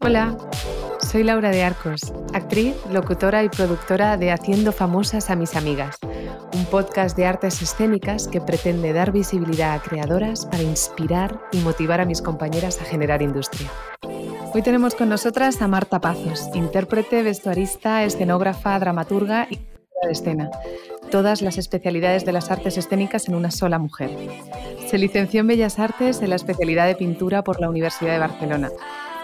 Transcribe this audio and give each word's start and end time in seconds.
Hola, 0.00 0.36
soy 1.00 1.22
Laura 1.24 1.50
de 1.50 1.62
Arcos, 1.62 2.12
actriz, 2.32 2.74
locutora 2.90 3.44
y 3.44 3.48
productora 3.48 4.16
de 4.16 4.32
Haciendo 4.32 4.72
Famosas 4.72 5.30
a 5.30 5.36
mis 5.36 5.54
Amigas, 5.56 5.98
un 6.54 6.64
podcast 6.66 7.16
de 7.16 7.26
artes 7.26 7.62
escénicas 7.62 8.26
que 8.26 8.40
pretende 8.40 8.92
dar 8.92 9.12
visibilidad 9.12 9.74
a 9.74 9.82
creadoras 9.82 10.46
para 10.46 10.62
inspirar 10.62 11.40
y 11.52 11.58
motivar 11.58 12.00
a 12.00 12.04
mis 12.04 12.22
compañeras 12.22 12.80
a 12.80 12.84
generar 12.84 13.22
industria. 13.22 13.70
Hoy 14.52 14.62
tenemos 14.62 14.94
con 14.94 15.08
nosotras 15.08 15.62
a 15.62 15.68
Marta 15.68 16.00
Pazos, 16.00 16.48
intérprete, 16.54 17.22
vestuarista, 17.22 18.02
escenógrafa, 18.04 18.78
dramaturga 18.80 19.46
y 19.48 19.56
de 19.56 20.10
escena. 20.10 20.50
Todas 21.10 21.42
las 21.42 21.58
especialidades 21.58 22.24
de 22.24 22.32
las 22.32 22.50
artes 22.52 22.78
escénicas 22.78 23.28
en 23.28 23.34
una 23.34 23.50
sola 23.50 23.78
mujer. 23.78 24.10
Se 24.86 24.96
licenció 24.96 25.40
en 25.40 25.48
Bellas 25.48 25.80
Artes 25.80 26.22
en 26.22 26.30
la 26.30 26.36
especialidad 26.36 26.86
de 26.86 26.94
pintura 26.94 27.42
por 27.42 27.60
la 27.60 27.68
Universidad 27.68 28.12
de 28.12 28.20
Barcelona. 28.20 28.70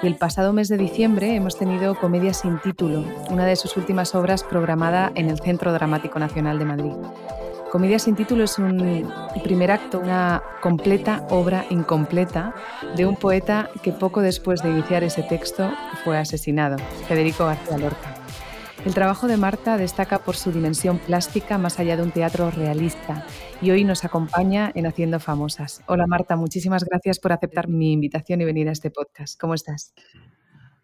Y 0.02 0.08
el 0.08 0.16
pasado 0.16 0.52
mes 0.52 0.68
de 0.68 0.78
diciembre 0.78 1.34
hemos 1.36 1.56
tenido 1.56 1.94
Comedia 1.94 2.34
sin 2.34 2.58
título, 2.58 3.04
una 3.30 3.46
de 3.46 3.54
sus 3.54 3.76
últimas 3.76 4.14
obras 4.16 4.42
programada 4.42 5.12
en 5.14 5.30
el 5.30 5.38
Centro 5.38 5.72
Dramático 5.72 6.18
Nacional 6.18 6.58
de 6.58 6.64
Madrid. 6.64 6.92
Comedia 7.70 7.98
sin 7.98 8.16
título 8.16 8.44
es 8.44 8.58
un 8.58 9.08
primer 9.44 9.70
acto, 9.70 10.00
una 10.00 10.42
completa 10.62 11.24
obra 11.30 11.66
incompleta 11.70 12.54
de 12.96 13.06
un 13.06 13.16
poeta 13.16 13.70
que 13.82 13.92
poco 13.92 14.22
después 14.22 14.62
de 14.62 14.70
iniciar 14.70 15.04
ese 15.04 15.22
texto 15.22 15.70
fue 16.04 16.18
asesinado, 16.18 16.78
Federico 17.06 17.46
García 17.46 17.78
Lorca. 17.78 18.15
El 18.84 18.94
trabajo 18.94 19.26
de 19.26 19.36
Marta 19.36 19.76
destaca 19.76 20.20
por 20.20 20.36
su 20.36 20.52
dimensión 20.52 20.98
plástica 20.98 21.58
más 21.58 21.80
allá 21.80 21.96
de 21.96 22.02
un 22.02 22.12
teatro 22.12 22.50
realista 22.50 23.26
y 23.60 23.70
hoy 23.70 23.84
nos 23.84 24.04
acompaña 24.04 24.70
en 24.74 24.86
Haciendo 24.86 25.18
Famosas. 25.18 25.82
Hola 25.86 26.06
Marta, 26.06 26.36
muchísimas 26.36 26.84
gracias 26.84 27.18
por 27.18 27.32
aceptar 27.32 27.68
mi 27.68 27.92
invitación 27.92 28.40
y 28.40 28.44
venir 28.44 28.68
a 28.68 28.72
este 28.72 28.90
podcast. 28.90 29.40
¿Cómo 29.40 29.54
estás? 29.54 29.92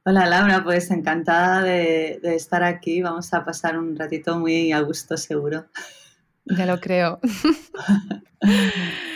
Hola 0.05 0.27
Laura, 0.27 0.65
pues 0.65 0.91
encantada 0.91 1.63
de, 1.63 2.19
de 2.23 2.35
estar 2.35 2.65
aquí. 2.65 3.03
Vamos 3.03 3.33
a 3.35 3.45
pasar 3.45 3.79
un 3.79 3.95
ratito 3.95 4.39
muy 4.39 4.73
a 4.73 4.81
gusto 4.81 5.17
seguro. 5.17 5.67
Ya 6.45 6.67
lo 6.67 6.81
creo. 6.81 7.21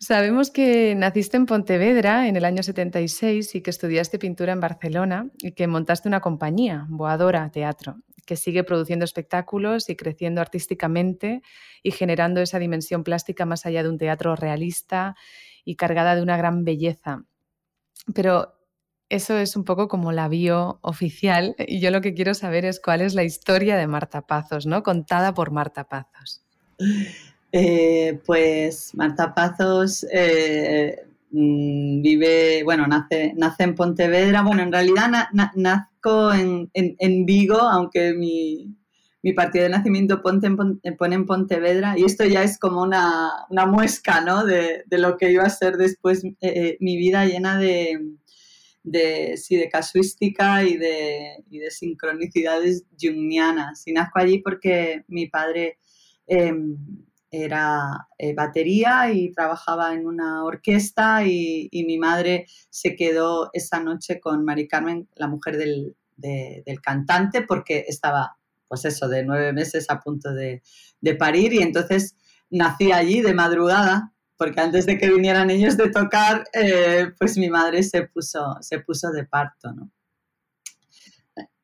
Sabemos 0.00 0.52
que 0.52 0.94
naciste 0.94 1.36
en 1.36 1.46
Pontevedra 1.46 2.28
en 2.28 2.36
el 2.36 2.44
año 2.44 2.62
76 2.62 3.56
y 3.56 3.62
que 3.62 3.70
estudiaste 3.70 4.20
pintura 4.20 4.52
en 4.52 4.60
Barcelona 4.60 5.28
y 5.38 5.52
que 5.52 5.66
montaste 5.66 6.08
una 6.08 6.20
compañía, 6.20 6.86
Boadora 6.88 7.50
Teatro, 7.50 7.96
que 8.28 8.36
sigue 8.36 8.62
produciendo 8.62 9.06
espectáculos 9.06 9.88
y 9.88 9.96
creciendo 9.96 10.42
artísticamente 10.42 11.40
y 11.82 11.92
generando 11.92 12.42
esa 12.42 12.58
dimensión 12.58 13.02
plástica 13.02 13.46
más 13.46 13.64
allá 13.64 13.82
de 13.82 13.88
un 13.88 13.96
teatro 13.96 14.36
realista 14.36 15.16
y 15.64 15.76
cargada 15.76 16.14
de 16.14 16.20
una 16.20 16.36
gran 16.36 16.62
belleza. 16.62 17.24
Pero 18.14 18.54
eso 19.08 19.38
es 19.38 19.56
un 19.56 19.64
poco 19.64 19.88
como 19.88 20.12
la 20.12 20.28
bio 20.28 20.78
oficial 20.82 21.56
y 21.66 21.80
yo 21.80 21.90
lo 21.90 22.02
que 22.02 22.12
quiero 22.12 22.34
saber 22.34 22.66
es 22.66 22.80
cuál 22.80 23.00
es 23.00 23.14
la 23.14 23.24
historia 23.24 23.78
de 23.78 23.86
Marta 23.86 24.20
Pazos, 24.26 24.66
¿no? 24.66 24.82
Contada 24.82 25.32
por 25.32 25.50
Marta 25.50 25.84
Pazos. 25.84 26.42
Eh, 27.50 28.20
pues 28.26 28.94
Marta 28.94 29.34
Pazos 29.34 30.06
eh, 30.12 31.02
mm, 31.30 32.02
vive, 32.02 32.62
bueno, 32.62 32.86
nace, 32.86 33.32
nace 33.38 33.62
en 33.62 33.74
Pontevedra. 33.74 34.42
Bueno, 34.42 34.64
en 34.64 34.70
realidad 34.70 35.28
nazco 35.98 36.32
en, 36.32 37.26
Vigo, 37.26 37.60
aunque 37.60 38.14
mi, 38.14 38.74
partido 39.34 39.64
de 39.64 39.70
nacimiento 39.70 40.22
en, 40.24 40.96
pone 40.96 41.14
en 41.14 41.26
Pontevedra. 41.26 41.94
Y 41.98 42.04
esto 42.04 42.24
ya 42.24 42.42
es 42.42 42.58
como 42.58 42.82
una, 42.82 43.46
muesca, 43.66 44.20
¿no? 44.20 44.44
De, 44.44 44.84
lo 44.90 45.16
que 45.16 45.30
iba 45.30 45.44
a 45.44 45.50
ser 45.50 45.76
después 45.76 46.24
eh, 46.40 46.76
mi 46.80 46.96
vida 46.96 47.26
llena 47.26 47.58
de, 47.58 48.00
de, 48.82 49.36
sí, 49.36 49.56
de 49.56 49.68
casuística 49.68 50.64
y 50.64 50.76
de, 50.76 51.44
y 51.50 51.58
de 51.58 51.70
sincronicidades 51.70 52.84
jungianas. 53.00 53.86
Y 53.86 53.92
nazco 53.92 54.18
allí 54.18 54.38
porque 54.38 55.04
mi 55.08 55.26
padre 55.26 55.78
Em, 56.28 56.76
era 57.30 58.08
eh, 58.16 58.34
batería 58.34 59.10
y 59.12 59.32
trabajaba 59.32 59.92
en 59.94 60.06
una 60.06 60.44
orquesta 60.44 61.24
y, 61.24 61.68
mi 61.86 61.98
madre 61.98 62.46
se 62.70 62.96
quedó 62.96 63.50
esa 63.52 63.80
noche 63.80 64.20
con 64.20 64.44
Mari 64.44 64.66
Carmen, 64.66 65.08
la 65.16 65.28
mujer 65.28 65.56
del, 65.56 65.94
cantante, 66.82 67.42
porque 67.42 67.84
estaba, 67.86 68.36
pues 68.66 68.84
eso, 68.84 69.08
de 69.08 69.24
nueve 69.24 69.52
meses 69.52 69.86
a 69.88 70.00
punto 70.00 70.32
de, 70.32 70.62
parir 71.18 71.52
y 71.52 71.58
entonces 71.58 72.16
nací 72.50 72.92
allí 72.92 73.20
de 73.20 73.34
madrugada, 73.34 74.12
porque 74.36 74.60
antes 74.60 74.86
de 74.86 74.98
que 74.98 75.10
vinieran 75.10 75.50
ellos 75.50 75.76
de 75.76 75.90
tocar, 75.90 76.44
eh, 76.52 77.12
pues 77.18 77.36
mi 77.36 77.50
madre 77.50 77.82
se 77.82 78.06
puso, 78.06 78.56
se 78.60 78.80
puso 78.80 79.10
de 79.10 79.24
parto, 79.24 79.72
¿no? 79.72 79.90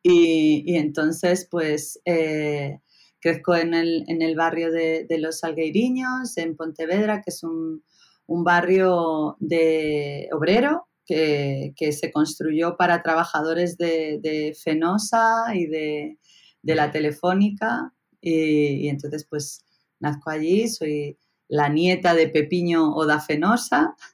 Y, 0.03 0.77
entonces, 0.77 1.49
pues... 1.51 1.99
Eh, 2.05 2.79
Crezco 3.25 3.57
en 3.57 3.73
el, 3.73 4.05
en 4.09 4.21
el 4.21 4.37
barrio 4.37 4.71
de, 4.71 5.07
Los 5.19 5.39
Salgueiriños, 5.39 6.37
en 6.37 6.57
Pontevedra, 6.57 7.23
que 7.23 7.31
es 7.31 7.43
un, 7.43 7.83
un 8.27 8.45
barrio 8.45 9.39
de 9.41 10.29
obrero 10.31 10.89
que, 11.07 11.73
que, 11.75 11.93
se 11.93 12.13
construyó 12.13 12.77
para 12.77 13.03
trabajadores 13.03 13.79
de, 13.79 14.21
de 14.23 14.55
Fenosa 14.63 15.55
y 15.55 15.65
de, 15.65 16.19
de 16.61 16.75
la 16.75 16.91
Telefónica. 16.91 17.95
Y, 18.21 18.89
entonces, 18.89 19.27
pues, 19.27 19.65
nazco 20.01 20.29
allí, 20.29 20.69
soy 20.69 21.17
la 21.49 21.71
nieta 21.71 22.13
de 22.15 22.29
Pepiño 22.29 22.95
Oda 22.95 23.21
Fenosa. 23.21 23.97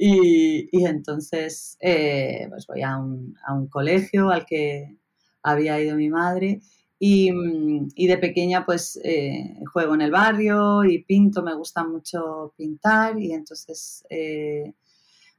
Y, 0.00 0.68
y 0.70 0.86
entonces, 0.86 1.76
eh, 1.80 2.46
pues 2.50 2.68
voy 2.68 2.82
a 2.82 2.96
un, 2.98 3.34
a 3.44 3.52
un 3.52 3.68
colegio 3.68 4.30
al 4.30 4.46
que 4.46 4.96
había 5.42 5.80
ido 5.80 5.96
mi 5.96 6.08
madre 6.08 6.60
Mm, 7.00 7.88
y, 7.94 8.06
de 8.08 8.18
pequeña 8.18 8.66
pues 8.66 8.98
eh, 9.04 9.54
juego 9.72 9.94
en 9.94 10.00
el 10.02 10.10
barrio 10.10 10.84
y 10.84 11.04
pinto, 11.04 11.42
me 11.42 11.54
gusta 11.54 11.84
mucho 11.84 12.54
pintar 12.56 13.20
y 13.20 13.32
entonces 13.32 14.04
eh, 14.10 14.74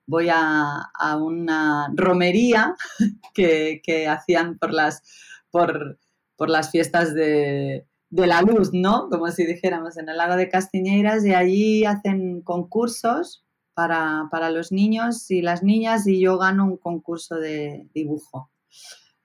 voy 0.05 0.29
a, 0.31 0.89
una 1.17 1.91
romería 1.95 2.75
que, 3.33 4.07
hacían 4.09 4.57
por 4.57 4.73
las, 4.73 5.03
por, 5.51 5.97
las 6.39 6.71
fiestas 6.71 7.13
de, 7.13 7.85
la 8.09 8.41
luz, 8.41 8.71
¿no? 8.73 9.09
Como 9.09 9.27
si 9.29 9.45
dijéramos 9.45 9.97
en 9.97 10.09
el 10.09 10.17
lago 10.17 10.35
de 10.37 10.49
Castiñeiras 10.49 11.25
y 11.25 11.33
allí 11.33 11.85
hacen 11.85 12.41
concursos 12.41 13.45
para, 13.73 14.29
para 14.31 14.49
los 14.49 14.71
niños 14.71 15.29
y 15.29 15.41
las 15.41 15.61
niñas 15.63 16.07
y 16.07 16.21
yo 16.21 16.37
gano 16.37 16.65
un 16.65 16.77
concurso 16.77 17.35
de 17.35 17.85
dibujo 17.93 18.49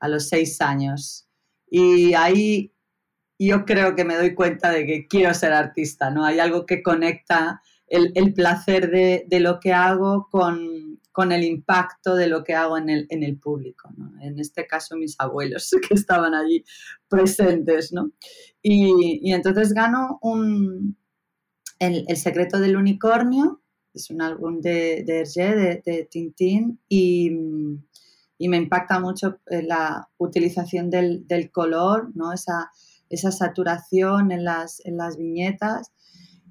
a 0.01 0.09
los 0.09 0.29
seis 0.29 0.61
años. 0.61 1.24
Y 1.77 2.15
ahí 2.15 2.73
yo 3.37 3.65
creo 3.65 3.97
que 3.97 4.05
me 4.05 4.15
doy 4.15 4.33
cuenta 4.37 4.71
de 4.71 4.87
que 4.87 5.09
quiero 5.09 5.35
ser 5.35 5.53
artista, 5.53 6.09
¿no? 6.09 6.25
Hay 6.25 6.39
algo 6.39 6.67
que 6.67 6.85
conecta 6.85 7.61
el, 7.89 8.33
placer 8.33 8.93
de, 8.93 9.41
lo 9.41 9.59
que 9.59 9.73
hago 9.73 10.29
con, 10.31 11.33
el 11.33 11.43
impacto 11.43 12.15
de 12.15 12.29
lo 12.29 12.45
que 12.45 12.55
hago 12.55 12.79
en 12.79 12.91
el, 12.91 13.07
en 13.11 13.25
el 13.25 13.41
público, 13.41 13.91
¿no? 13.97 14.13
En 14.23 14.39
este 14.39 14.69
caso 14.69 14.95
mis 14.95 15.17
abuelos 15.19 15.69
que 15.89 15.95
estaban 15.95 16.33
allí 16.33 16.65
presentes, 17.09 17.93
¿no? 17.93 18.13
Y, 18.63 19.33
entonces 19.33 19.73
gano 19.73 20.21
un, 20.23 20.97
el, 21.81 22.07
secreto 22.17 22.61
del 22.61 22.77
unicornio, 22.77 23.63
es 23.93 24.11
un 24.11 24.23
álbum 24.23 24.61
de, 24.61 25.03
de 25.05 25.23
Hergé, 25.23 25.57
de, 25.57 25.83
de 25.85 26.05
Tintín, 26.09 26.79
y 26.89 27.33
y 28.45 28.49
me 28.51 28.59
impacta 28.59 29.01
mucho 29.01 29.39
eh, 29.47 29.63
la 29.63 30.07
utilización 30.19 30.91
del, 30.91 31.51
color, 31.51 32.11
¿no? 32.15 32.31
esa, 32.31 32.71
esa 33.09 33.33
saturación 33.33 34.33
en 34.33 34.45
las, 34.45 34.85
en 34.85 34.99
las 34.99 35.17
viñetas 35.17 35.93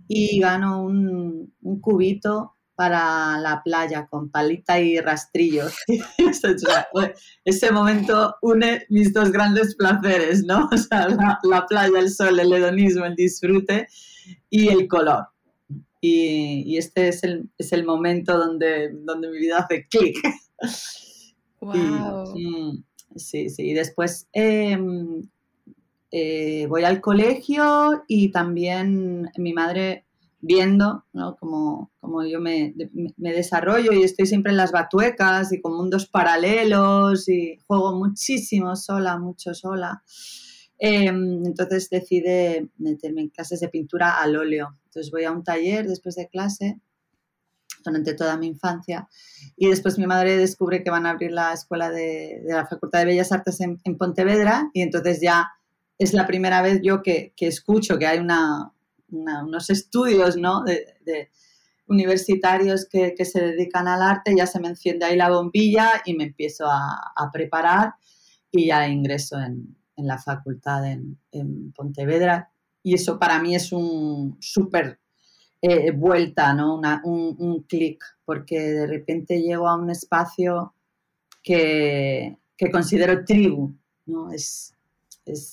y 0.08 0.40
gano 0.40 0.82
un, 0.84 1.54
cubito 1.82 2.56
para 2.74 3.38
la 3.38 3.62
playa 3.64 4.08
con 4.08 4.32
palita 4.32 4.80
y 4.80 5.00
rastrillo. 5.02 5.66
Ese 7.46 7.72
momento 7.72 8.38
une 8.42 8.88
mis 8.90 9.14
dos 9.14 9.32
grandes 9.32 9.76
placeres, 9.76 10.44
¿no? 10.46 10.68
O 10.74 10.78
sea, 10.78 11.08
la, 11.44 11.68
playa, 11.68 12.00
el 12.00 12.10
sol, 12.10 12.40
el 12.40 12.54
hedonismo, 12.54 13.06
el 13.06 13.14
disfrute 13.16 13.86
y 14.50 14.70
el 14.70 14.88
color. 14.88 15.28
Y, 16.02 16.76
este 16.76 17.10
es 17.10 17.24
el, 17.24 17.52
es 17.60 17.72
el 17.72 17.86
momento 17.86 18.36
donde, 18.36 18.90
donde 18.94 19.30
mi 19.30 19.38
vida 19.38 19.60
hace 19.60 19.88
clic. 19.88 20.18
Mm, 21.66 22.84
sí, 23.16 23.50
sí. 23.50 23.64
Y 23.64 23.74
después 23.74 24.28
em, 24.34 25.28
eh, 26.12 26.68
voy 26.68 26.84
al 26.84 27.02
colegio 27.02 28.04
y 28.08 28.32
también 28.32 29.30
mi 29.38 29.54
madre 29.54 30.06
viendo 30.40 31.06
¿no? 31.14 31.38
como, 31.38 31.90
como 32.02 32.26
yo 32.26 32.42
me, 32.42 32.74
desarrollo 33.16 33.94
y 33.94 34.04
estoy 34.04 34.26
siempre 34.26 34.52
en 34.52 34.58
las 34.58 34.74
batuecas 34.74 35.54
y 35.54 35.62
con 35.62 35.76
mundos 35.78 36.06
paralelos 36.06 37.30
y 37.30 37.58
juego 37.66 37.96
muchísimo 37.96 38.76
sola, 38.76 39.18
mucho 39.18 39.54
sola. 39.54 40.04
Em, 40.78 41.46
entonces 41.46 41.90
decide 41.90 42.68
meterme 42.78 43.22
en 43.22 43.30
clases 43.30 43.62
de 43.62 43.70
pintura 43.70 44.22
al 44.22 44.36
óleo. 44.36 44.78
Entonces 44.86 45.12
voy 45.12 45.24
a 45.24 45.32
un 45.32 45.44
taller 45.44 45.88
después 45.88 46.16
de 46.16 46.28
clase 46.28 46.80
durante 47.84 48.14
toda 48.14 48.38
mi 48.38 48.48
infancia. 48.48 49.08
Y 49.56 49.68
después 49.70 49.98
mi 49.98 50.08
madre 50.08 50.38
descubre 50.38 50.84
que 50.84 50.90
van 50.90 51.06
a 51.06 51.12
abrir 51.12 51.32
la 51.32 51.54
escuela 51.54 51.90
de, 51.90 52.42
la 52.46 52.66
Facultad 52.66 53.00
de 53.00 53.06
Bellas 53.06 53.32
Artes 53.32 53.60
en, 53.62 53.98
Pontevedra 53.98 54.70
y 54.74 54.82
entonces 54.82 55.20
ya 55.22 55.52
es 55.98 56.14
la 56.14 56.26
primera 56.26 56.62
vez 56.62 56.82
yo 56.82 57.02
que, 57.02 57.34
escucho 57.38 57.98
que 57.98 58.08
hay 58.08 58.20
una, 58.20 58.74
unos 59.10 59.70
estudios 59.70 60.38
¿no? 60.38 60.64
de, 60.64 61.30
universitarios 61.86 62.88
que, 62.90 63.14
se 63.26 63.42
dedican 63.42 63.88
al 63.88 64.02
arte, 64.02 64.34
ya 64.36 64.48
se 64.48 64.60
me 64.60 64.70
enciende 64.70 65.06
ahí 65.06 65.16
la 65.16 65.30
bombilla 65.30 66.02
y 66.06 66.16
me 66.16 66.26
empiezo 66.26 66.66
a, 66.66 67.30
preparar 67.32 67.94
y 68.52 68.68
ya 68.68 68.88
ingreso 68.88 69.40
en, 69.40 69.78
la 69.96 70.18
facultad 70.18 70.90
en, 70.90 71.20
en 71.32 71.72
Pontevedra. 71.72 72.50
Y 72.82 72.96
eso 72.96 73.20
para 73.20 73.40
mí 73.40 73.56
es 73.56 73.72
un 73.72 74.38
súper 74.42 75.00
eh, 75.66 75.92
vuelta, 75.92 76.54
¿no? 76.54 76.76
un, 76.76 77.36
un 77.40 77.64
clic, 77.64 78.04
porque 78.26 78.60
de 78.60 78.86
repente 78.86 79.42
llego 79.42 79.70
a 79.70 79.78
un 79.78 79.90
espacio 79.90 80.76
que, 81.42 82.38
considero 82.70 83.24
tribu, 83.24 83.74
¿no? 84.06 84.30
Es, 84.34 84.76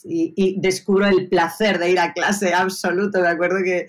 y, 0.02 0.60
descubro 0.60 1.06
el 1.06 1.28
placer 1.28 1.78
de 1.78 1.92
ir 1.92 2.00
a 2.00 2.12
clase 2.12 2.52
absoluto. 2.52 3.20
Me 3.20 3.28
acuerdo 3.28 3.58
que, 3.62 3.86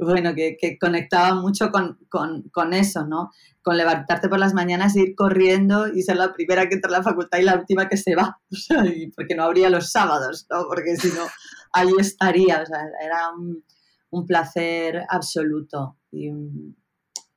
bueno, 0.00 0.34
que, 0.34 0.78
conectaba 0.80 1.36
mucho 1.36 1.70
con, 1.70 2.72
eso, 2.72 3.06
¿no? 3.06 3.30
Con 3.62 3.76
levantarte 3.76 4.28
por 4.28 4.40
las 4.40 4.54
mañanas 4.54 4.96
e 4.96 5.02
ir 5.02 5.14
corriendo 5.14 5.86
y 5.86 6.02
ser 6.02 6.16
la 6.16 6.32
primera 6.32 6.68
que 6.68 6.74
entra 6.74 6.88
a 6.88 6.98
la 6.98 7.04
facultad 7.04 7.38
y 7.38 7.42
la 7.42 7.54
última 7.54 7.88
que 7.88 7.96
se 7.96 8.16
va. 8.16 8.40
porque 9.14 9.36
no 9.36 9.44
habría 9.44 9.70
los 9.70 9.92
sábados, 9.92 10.44
¿no? 10.50 10.66
Porque 10.66 10.96
si 10.96 11.06
no, 11.10 11.24
ahí 11.72 11.92
estaría. 12.00 12.62
O 12.62 12.66
sea, 12.66 12.80
era 13.00 13.30
un, 13.30 13.62
un 14.12 14.26
placer 14.26 15.04
absoluto 15.08 15.98
y 16.10 16.30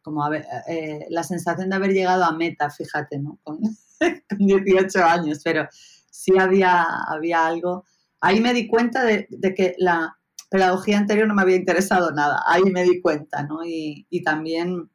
como 0.01 0.31
eh, 0.33 1.07
la 1.09 1.23
sensación 1.23 1.69
de 1.69 1.75
haber 1.77 1.91
llegado 1.91 2.23
a 2.23 2.31
meta, 2.31 2.69
fíjate, 2.69 3.17
¿no? 3.17 3.39
Con, 3.43 3.59
18 4.37 5.03
años, 5.03 5.41
pero 5.43 5.67
sí 6.11 6.37
había, 6.37 6.85
había 7.07 7.47
algo. 7.47 7.85
Ahí 8.19 8.39
me 8.39 8.53
di 8.53 8.67
cuenta 8.67 9.03
de, 9.03 9.27
que 9.55 9.73
la 9.79 10.19
pedagogía 10.49 10.97
anterior 10.97 11.27
no 11.27 11.33
me 11.33 11.41
había 11.41 11.55
interesado 11.55 12.11
nada, 12.11 12.43
ahí 12.45 12.63
me 12.65 12.83
di 12.83 13.01
cuenta, 13.01 13.43
¿no? 13.43 13.65
Y, 13.65 14.05
también 14.23 14.91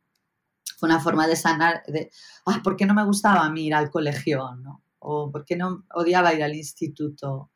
fue 0.79 0.89
una 0.89 1.01
forma 1.01 1.27
de 1.27 1.37
sanar, 1.37 1.83
de, 1.87 2.11
ah, 2.47 2.61
¿por 2.63 2.77
qué 2.77 2.87
no 2.87 2.95
me 2.95 3.05
gustaba 3.05 3.45
a 3.45 3.51
mí 3.51 3.67
ir 3.67 3.75
al 3.75 3.91
colegio, 3.91 4.55
¿no? 4.57 4.85
O 5.01 5.33
¿por 5.33 5.45
qué 5.45 5.57
no 5.57 5.87
odiaba 5.95 6.35
ir 6.35 6.43
al 6.43 6.55
instituto? 6.55 7.51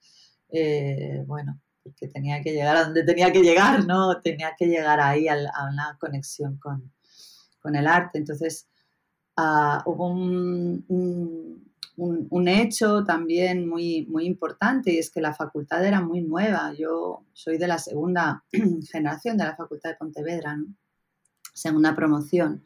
Eh, 0.50 1.22
bueno, 1.26 1.60
porque 1.84 2.08
tenía 2.08 2.42
que 2.42 2.52
llegar 2.52 2.76
a 2.76 2.84
donde 2.84 3.04
tenía 3.04 3.30
que 3.30 3.42
llegar, 3.42 3.86
¿no? 3.86 4.20
Tenía 4.20 4.54
que 4.58 4.66
llegar 4.66 5.00
ahí 5.00 5.28
a, 5.28 5.36
una 5.70 5.96
conexión 6.00 6.58
con, 6.58 6.90
el 7.74 7.86
arte. 7.86 8.18
Entonces, 8.18 8.68
ah, 9.36 9.82
hubo 9.86 10.08
un, 10.08 10.84
un, 11.96 12.48
hecho 12.48 13.04
también 13.04 13.68
muy, 13.68 14.06
muy 14.06 14.26
importante 14.26 14.92
y 14.92 14.98
es 14.98 15.10
que 15.10 15.20
la 15.20 15.34
facultad 15.34 15.84
era 15.84 16.00
muy 16.00 16.22
nueva. 16.22 16.72
Yo 16.76 17.24
soy 17.32 17.58
de 17.58 17.68
la 17.68 17.78
segunda 17.78 18.44
generación 18.90 19.36
de 19.36 19.44
la 19.44 19.56
Facultad 19.56 19.90
de 19.90 19.96
Pontevedra, 19.96 20.56
¿no? 20.56 20.74
segunda 21.52 21.94
promoción. 21.94 22.64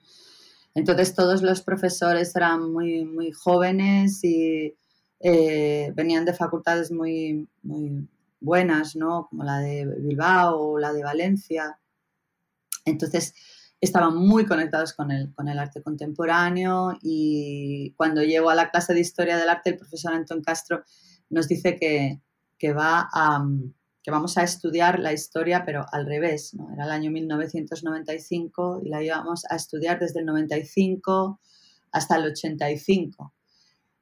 Entonces 0.75 1.15
todos 1.15 1.43
los 1.43 1.63
profesores 1.63 2.35
eran 2.35 2.73
muy, 2.73 3.05
muy 3.05 3.33
jóvenes 3.33 4.23
y 4.25 4.75
eh, 5.21 5.93
venían 5.95 6.25
de 6.25 6.33
facultades 6.33 6.91
muy, 6.91 7.49
muy, 7.63 8.09
buenas, 8.41 8.97
¿no? 8.97 9.29
Como 9.29 9.45
la 9.45 9.59
de 9.59 9.87
Bilbao 10.01 10.61
o 10.61 10.79
la 10.79 10.93
de 10.93 11.03
Valencia. 11.03 11.79
Entonces, 12.85 13.35
estaban 13.81 14.17
muy 14.17 14.47
conectados 14.47 14.93
con 14.93 15.11
el, 15.11 15.33
con 15.35 15.49
el 15.49 15.59
arte 15.59 15.83
contemporáneo 15.83 16.99
y 17.01 17.93
cuando 17.97 18.23
llego 18.23 18.51
a 18.51 18.55
la 18.55 18.71
clase 18.71 18.95
de 18.95 19.01
Historia 19.01 19.37
del 19.37 19.49
Arte, 19.49 19.71
el 19.71 19.77
profesor 19.77 20.13
Antón 20.13 20.43
Castro 20.43 20.85
nos 21.31 21.47
dice 21.49 21.77
que, 21.77 22.73
va 22.73 23.09
a, 23.13 23.47
que 24.03 24.11
vamos 24.11 24.37
a 24.39 24.43
estudiar 24.43 24.99
la 24.99 25.13
historia, 25.13 25.65
pero 25.65 25.85
al 25.93 26.07
revés, 26.07 26.55
¿no? 26.55 26.73
Era 26.73 26.85
el 26.85 26.91
año 26.91 27.11
1995 27.11 28.81
y 28.85 28.89
la 28.89 29.03
íbamos 29.03 29.45
a 29.51 29.57
estudiar 29.57 29.99
desde 30.01 30.21
el 30.21 30.27
95 30.27 31.41
hasta 31.93 32.17
el 32.17 32.25
85. 32.27 33.35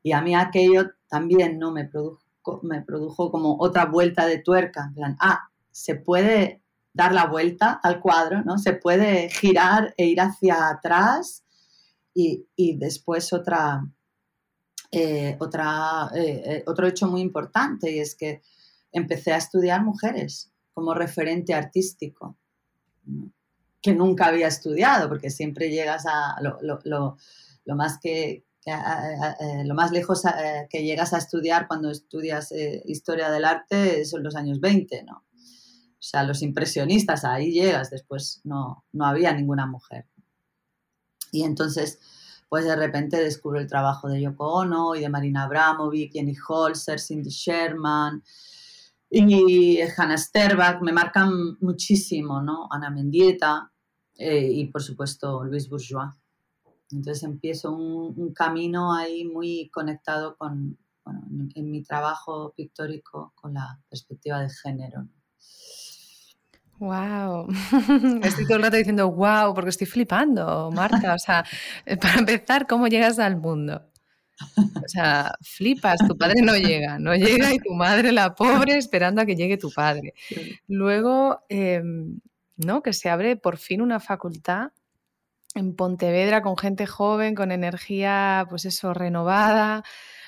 Y 0.02 0.12
a 0.12 0.22
mí 0.22 0.34
aquello 0.34 0.92
también 1.08 1.58
no 1.58 1.72
me 1.72 1.84
produjo 1.84 2.25
me 2.62 2.82
produjo 2.82 3.30
como 3.30 3.56
otra 3.58 3.86
vuelta 3.86 4.26
de 4.26 4.38
tuerca, 4.38 4.86
en 4.88 4.94
plan, 4.94 5.16
ah, 5.20 5.48
se 5.70 5.94
puede 5.94 6.62
dar 6.92 7.12
la 7.12 7.26
vuelta 7.26 7.78
al 7.82 8.00
cuadro, 8.00 8.42
¿no? 8.42 8.58
Se 8.58 8.72
puede 8.72 9.28
girar 9.28 9.94
e 9.96 10.06
ir 10.06 10.20
hacia 10.20 10.68
atrás 10.68 11.44
y, 12.14 12.46
después 12.78 13.32
otra, 13.34 13.86
eh, 14.90 15.36
otra, 15.38 16.10
eh, 16.14 16.42
eh, 16.46 16.64
otro 16.66 16.86
hecho 16.86 17.06
muy 17.06 17.20
importante 17.20 17.90
y 17.90 17.98
es 17.98 18.14
que 18.14 18.40
empecé 18.90 19.32
a 19.32 19.36
estudiar 19.36 19.84
mujeres 19.84 20.50
como 20.72 20.94
referente 20.94 21.52
artístico, 21.52 22.38
que 23.82 23.92
nunca 23.94 24.26
había 24.26 24.48
estudiado, 24.48 25.10
porque 25.10 25.28
siempre 25.28 25.68
llegas 25.70 26.06
a 26.06 26.40
lo 26.40 27.76
más 27.76 27.98
que, 27.98 28.46
lo 29.64 29.74
más 29.74 29.92
lejos 29.92 30.24
eh, 30.24 30.66
que 30.68 30.82
llegas 30.82 31.12
a 31.12 31.18
estudiar 31.18 31.68
cuando 31.68 31.90
estudias 31.90 32.50
eh, 32.52 32.82
historia 32.86 33.30
del 33.30 33.44
arte 33.44 34.04
son 34.04 34.24
los 34.24 34.34
años 34.34 34.60
20, 34.60 35.04
¿no? 35.04 35.24
O 35.98 36.02
sea, 36.08 36.24
los 36.24 36.42
impresionistas, 36.42 37.24
ahí 37.24 37.52
llegas, 37.52 37.90
después 37.90 38.40
no, 38.44 38.84
no 38.92 39.06
había 39.06 39.32
ninguna 39.32 39.66
mujer. 39.66 40.06
Y 41.32 41.44
entonces, 41.44 42.00
pues 42.48 42.64
de 42.64 42.76
repente 42.76 43.22
descubro 43.22 43.60
el 43.60 43.66
trabajo 43.66 44.08
de 44.08 44.20
Yoko 44.20 44.52
Ono 44.52 44.94
y 44.94 45.00
de 45.00 45.08
Marina 45.08 45.44
Abramovic, 45.44 46.12
Jenny 46.12 46.34
Holzer, 46.48 47.00
Cindy 47.00 47.30
Sherman 47.30 48.22
y 49.08 49.80
Hannah 49.96 50.18
Sterbach, 50.18 50.80
me 50.82 50.92
marcan 50.92 51.56
muchísimo, 51.60 52.42
¿no? 52.42 52.68
Ana 52.70 52.90
Mendieta 52.90 53.72
y 54.18 54.64
por 54.66 54.82
supuesto 54.82 55.44
Luis 55.44 55.68
Bourgeois. 55.68 56.10
Entonces 56.90 57.22
empiezo 57.24 57.72
un, 57.72 58.32
camino 58.32 58.94
ahí 58.94 59.24
muy 59.24 59.68
conectado 59.70 60.36
con, 60.36 60.78
bueno, 61.04 61.22
en, 61.54 61.70
mi 61.70 61.82
trabajo 61.82 62.52
pictórico 62.56 63.32
con 63.34 63.54
la 63.54 63.80
perspectiva 63.88 64.40
de 64.40 64.50
género. 64.50 65.08
Wow, 66.78 67.48
estoy 68.22 68.44
todo 68.44 68.58
el 68.58 68.62
rato 68.62 68.76
diciendo 68.76 69.10
wow 69.10 69.54
porque 69.54 69.70
estoy 69.70 69.86
flipando, 69.86 70.70
Marta. 70.72 71.14
O 71.14 71.18
sea, 71.18 71.44
eh, 71.84 71.96
para 72.00 72.18
empezar, 72.18 72.66
¿cómo 72.66 72.86
llegas 72.86 73.18
al 73.18 73.36
mundo? 73.36 73.90
O 74.54 74.88
sea, 74.88 75.32
flipas, 75.40 75.98
tu 76.06 76.16
padre 76.16 76.42
no 76.42 76.56
llega, 76.56 76.98
no 76.98 77.14
llega 77.14 77.54
y 77.54 77.58
tu 77.58 77.72
madre, 77.72 78.12
la 78.12 78.34
pobre, 78.34 78.76
esperando 78.76 79.22
a 79.22 79.26
que 79.26 79.34
llegue 79.34 79.56
tu 79.56 79.72
padre. 79.72 80.12
Luego, 80.68 81.40
em, 81.48 82.20
¿no? 82.56 82.82
Que 82.82 82.92
se 82.92 83.08
abre 83.08 83.36
por 83.36 83.56
fin 83.56 83.80
una 83.80 83.98
facultad 83.98 84.72
en 85.56 85.74
Pontevedra 85.74 86.42
con 86.42 86.56
gente 86.56 86.86
joven, 86.86 87.34
con 87.34 87.52
energía, 87.52 88.46
pues 88.48 88.64
eso, 88.64 88.94
renovada, 88.94 89.82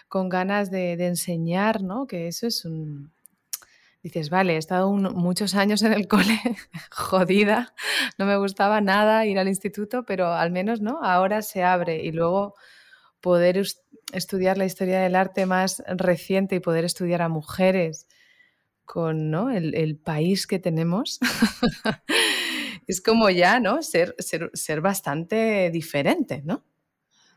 con 0.08 0.28
ganas 0.28 0.70
de, 0.70 0.92
enseñar, 1.06 1.82
¿no? 1.82 2.06
Que 2.06 2.28
eso 2.28 2.46
es 2.46 2.64
un... 2.64 3.12
Dices, 4.02 4.30
vale, 4.30 4.54
he 4.54 4.58
estado 4.58 4.90
muchos 4.92 5.54
años 5.54 5.82
en 5.82 5.92
el 5.92 6.06
cole, 6.06 6.40
jodida, 6.90 7.74
no 8.16 8.26
me 8.26 8.36
gustaba 8.36 8.80
nada 8.80 9.26
ir 9.26 9.38
al 9.38 9.48
instituto, 9.48 10.04
pero 10.04 10.32
al 10.32 10.50
menos, 10.50 10.80
¿no? 10.80 11.00
Ahora 11.02 11.42
se 11.42 11.64
abre 11.64 12.04
y 12.04 12.12
luego 12.12 12.54
poder 13.20 13.60
estudiar 14.12 14.56
la 14.56 14.66
historia 14.66 15.00
del 15.00 15.16
arte 15.16 15.46
más 15.46 15.82
reciente 15.88 16.56
y 16.56 16.60
poder 16.60 16.84
estudiar 16.84 17.22
a 17.22 17.28
mujeres 17.28 18.06
con 18.84 19.30
¿no? 19.30 19.50
el 19.50 19.96
país 19.96 20.46
que 20.46 20.58
tenemos. 20.58 21.18
es 22.88 23.02
como 23.02 23.28
ya, 23.28 23.60
¿no? 23.60 23.82
Ser, 23.82 24.16
ser, 24.18 24.80
bastante 24.80 25.70
diferente, 25.70 26.42
¿no? 26.44 26.64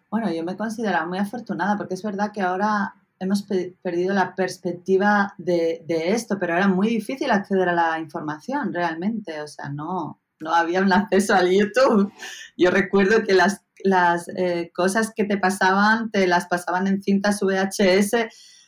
Bueno, 0.10 0.32
yo 0.32 0.44
me 0.44 0.56
considero 0.56 1.06
muy 1.08 1.20
afortunada 1.20 1.78
porque 1.78 1.94
es 1.94 2.04
verdad 2.04 2.32
que 2.34 2.42
ahora 2.42 2.96
hemos 3.20 3.44
perdido 3.44 4.14
la 4.14 4.34
perspectiva 4.34 5.36
de, 5.38 5.84
esto, 5.88 6.40
pero 6.40 6.56
era 6.56 6.68
muy 6.68 6.88
difícil 6.88 7.30
acceder 7.32 7.70
a 7.70 7.74
la 7.74 8.00
información 8.00 8.74
realmente, 8.74 9.42
o 9.42 9.48
sea, 9.48 9.70
no, 9.70 10.22
no 10.40 10.56
había 10.56 10.82
un 10.82 10.92
acceso 10.92 11.36
al 11.36 11.52
YouTube. 11.52 12.12
Yo 12.58 12.72
recuerdo 12.72 13.24
que 13.24 13.34
las, 13.34 13.64
las 13.84 14.28
eh, 14.30 14.72
cosas 14.74 15.12
que 15.16 15.26
te 15.26 15.38
pasaban, 15.38 16.12
te 16.12 16.28
las 16.28 16.48
pasaban 16.48 16.88
en 16.88 17.04
cintas 17.04 17.42
VHS 17.42 18.28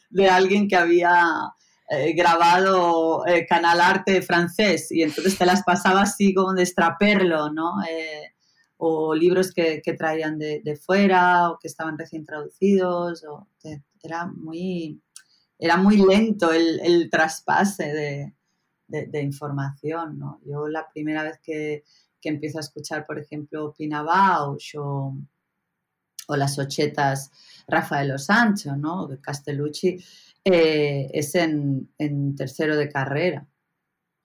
de 0.10 0.30
alguien 0.30 0.68
que 0.68 0.76
había 0.76 1.54
grabado 2.16 3.26
eh, 3.28 3.46
Canal 3.46 3.82
Arte 3.82 4.22
francés 4.22 4.92
y 4.92 5.04
entonces 5.04 5.38
te 5.38 5.46
las 5.46 5.64
pasaba 5.64 6.02
así 6.02 6.34
como 6.34 6.54
de 6.54 6.64
extraperlo, 6.64 7.52
¿no? 7.52 7.84
Eh, 7.90 8.34
o 8.78 9.16
libros 9.16 9.52
que, 9.54 9.82
traían 9.98 10.38
de, 10.38 10.80
fuera 10.84 11.52
o 11.52 11.60
que 11.60 11.68
estaban 11.68 11.98
recién 11.98 12.26
traducidos. 12.26 13.24
era 14.02 14.26
muy... 14.28 15.02
era 15.58 15.78
muy 15.78 15.98
lento 15.98 16.52
el, 16.52 17.10
traspase 17.10 18.34
de, 18.88 19.22
información, 19.22 20.20
¿no? 20.20 20.42
Yo 20.46 20.68
la 20.68 20.90
primera 20.92 21.24
vez 21.24 21.40
que, 21.42 21.84
empiezo 22.24 22.58
a 22.58 22.62
escuchar, 22.62 23.06
por 23.06 23.20
ejemplo, 23.20 23.74
Pina 23.78 24.02
Bausch 24.02 24.76
o, 24.78 25.16
las 26.30 26.58
ochetas 26.58 27.32
Rafael 27.68 28.18
Sancho, 28.18 28.76
¿no? 28.76 29.08
De 29.08 29.20
Castellucci, 29.20 29.98
eh, 30.46 31.10
es 31.14 31.36
en, 31.36 31.90
tercero 32.36 32.76
de 32.76 32.90
carrera 32.90 33.48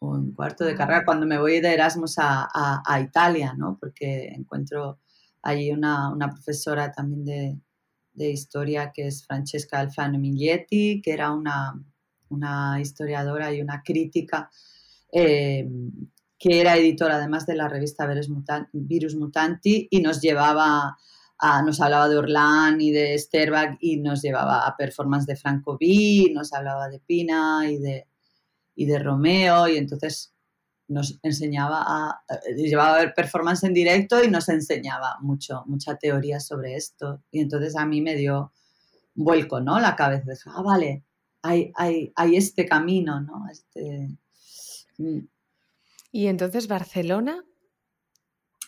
o 0.01 0.17
en 0.17 0.33
cuarto 0.33 0.65
de 0.65 0.75
carrera, 0.75 1.05
cuando 1.05 1.27
me 1.27 1.39
voy 1.39 1.61
de 1.61 1.75
Erasmus 1.75 2.17
a, 2.19 3.01
Italia, 3.01 3.55
¿no? 3.57 3.77
Porque 3.81 4.29
encuentro 4.29 4.99
allí 5.43 5.71
una, 5.71 6.15
profesora 6.31 6.93
también 6.93 7.25
de, 7.25 8.31
historia 8.31 8.91
que 8.93 9.07
es 9.07 9.25
Francesca 9.25 9.79
Alfano 9.79 10.19
Miglietti, 10.19 11.01
que 11.03 11.13
era 11.13 11.33
una, 11.33 12.81
historiadora 12.81 13.53
y 13.53 13.61
una 13.61 13.83
crítica 13.83 14.51
eh, 15.13 15.69
que 16.39 16.61
era 16.61 16.77
editora 16.77 17.17
además 17.17 17.47
de 17.47 17.57
la 17.57 17.69
revista 17.69 18.07
Virus 18.73 19.15
Mutanti 19.17 19.89
y 19.91 20.01
nos 20.01 20.21
llevaba 20.21 20.97
nos 21.65 21.81
hablaba 21.81 22.09
de 22.09 22.19
Orlán 22.19 22.81
y 22.81 22.91
de 22.91 23.19
Sterbach 23.19 23.77
y 23.81 23.99
nos 23.99 24.23
llevaba 24.23 24.67
a 24.67 24.77
performance 24.77 25.27
de 25.27 25.37
Franco 25.37 25.77
B, 25.79 26.33
nos 26.35 26.53
hablaba 26.53 26.89
de 26.89 26.99
Pina 27.01 27.71
y 27.71 27.79
de, 27.79 28.07
y 28.75 28.87
de 28.87 28.99
Romeo 28.99 29.69
y 29.69 29.77
entonces 29.77 30.35
nos 30.89 31.19
enseñaba 31.23 31.85
a, 31.87 32.23
eh, 32.29 32.55
llevaba 32.55 32.97
a 32.97 33.01
ver 33.01 33.15
performance 33.15 33.63
en 33.65 33.75
directo 33.75 34.25
y 34.25 34.29
nos 34.29 34.49
enseñaba 34.49 35.19
mucho, 35.21 35.63
mucha 35.67 35.97
teoría 35.97 36.41
sobre 36.41 36.77
esto. 36.77 37.23
Y 37.31 37.41
entonces 37.41 37.77
a 37.77 37.85
mí 37.85 38.01
me 38.01 38.17
dio 38.17 38.53
vuelco, 39.15 39.61
¿no? 39.61 39.79
La 39.79 39.95
cabeza, 39.97 40.25
de, 40.25 40.37
ah, 40.47 40.63
vale, 40.63 41.05
hay, 41.43 41.73
hay, 41.77 42.13
hay 42.17 42.37
este 42.37 42.67
camino, 42.67 43.21
¿no? 43.21 43.47
Este... 43.51 44.09
Mm. 44.97 45.21
¿Y 46.11 46.27
entonces 46.27 46.69
Barcelona? 46.69 47.45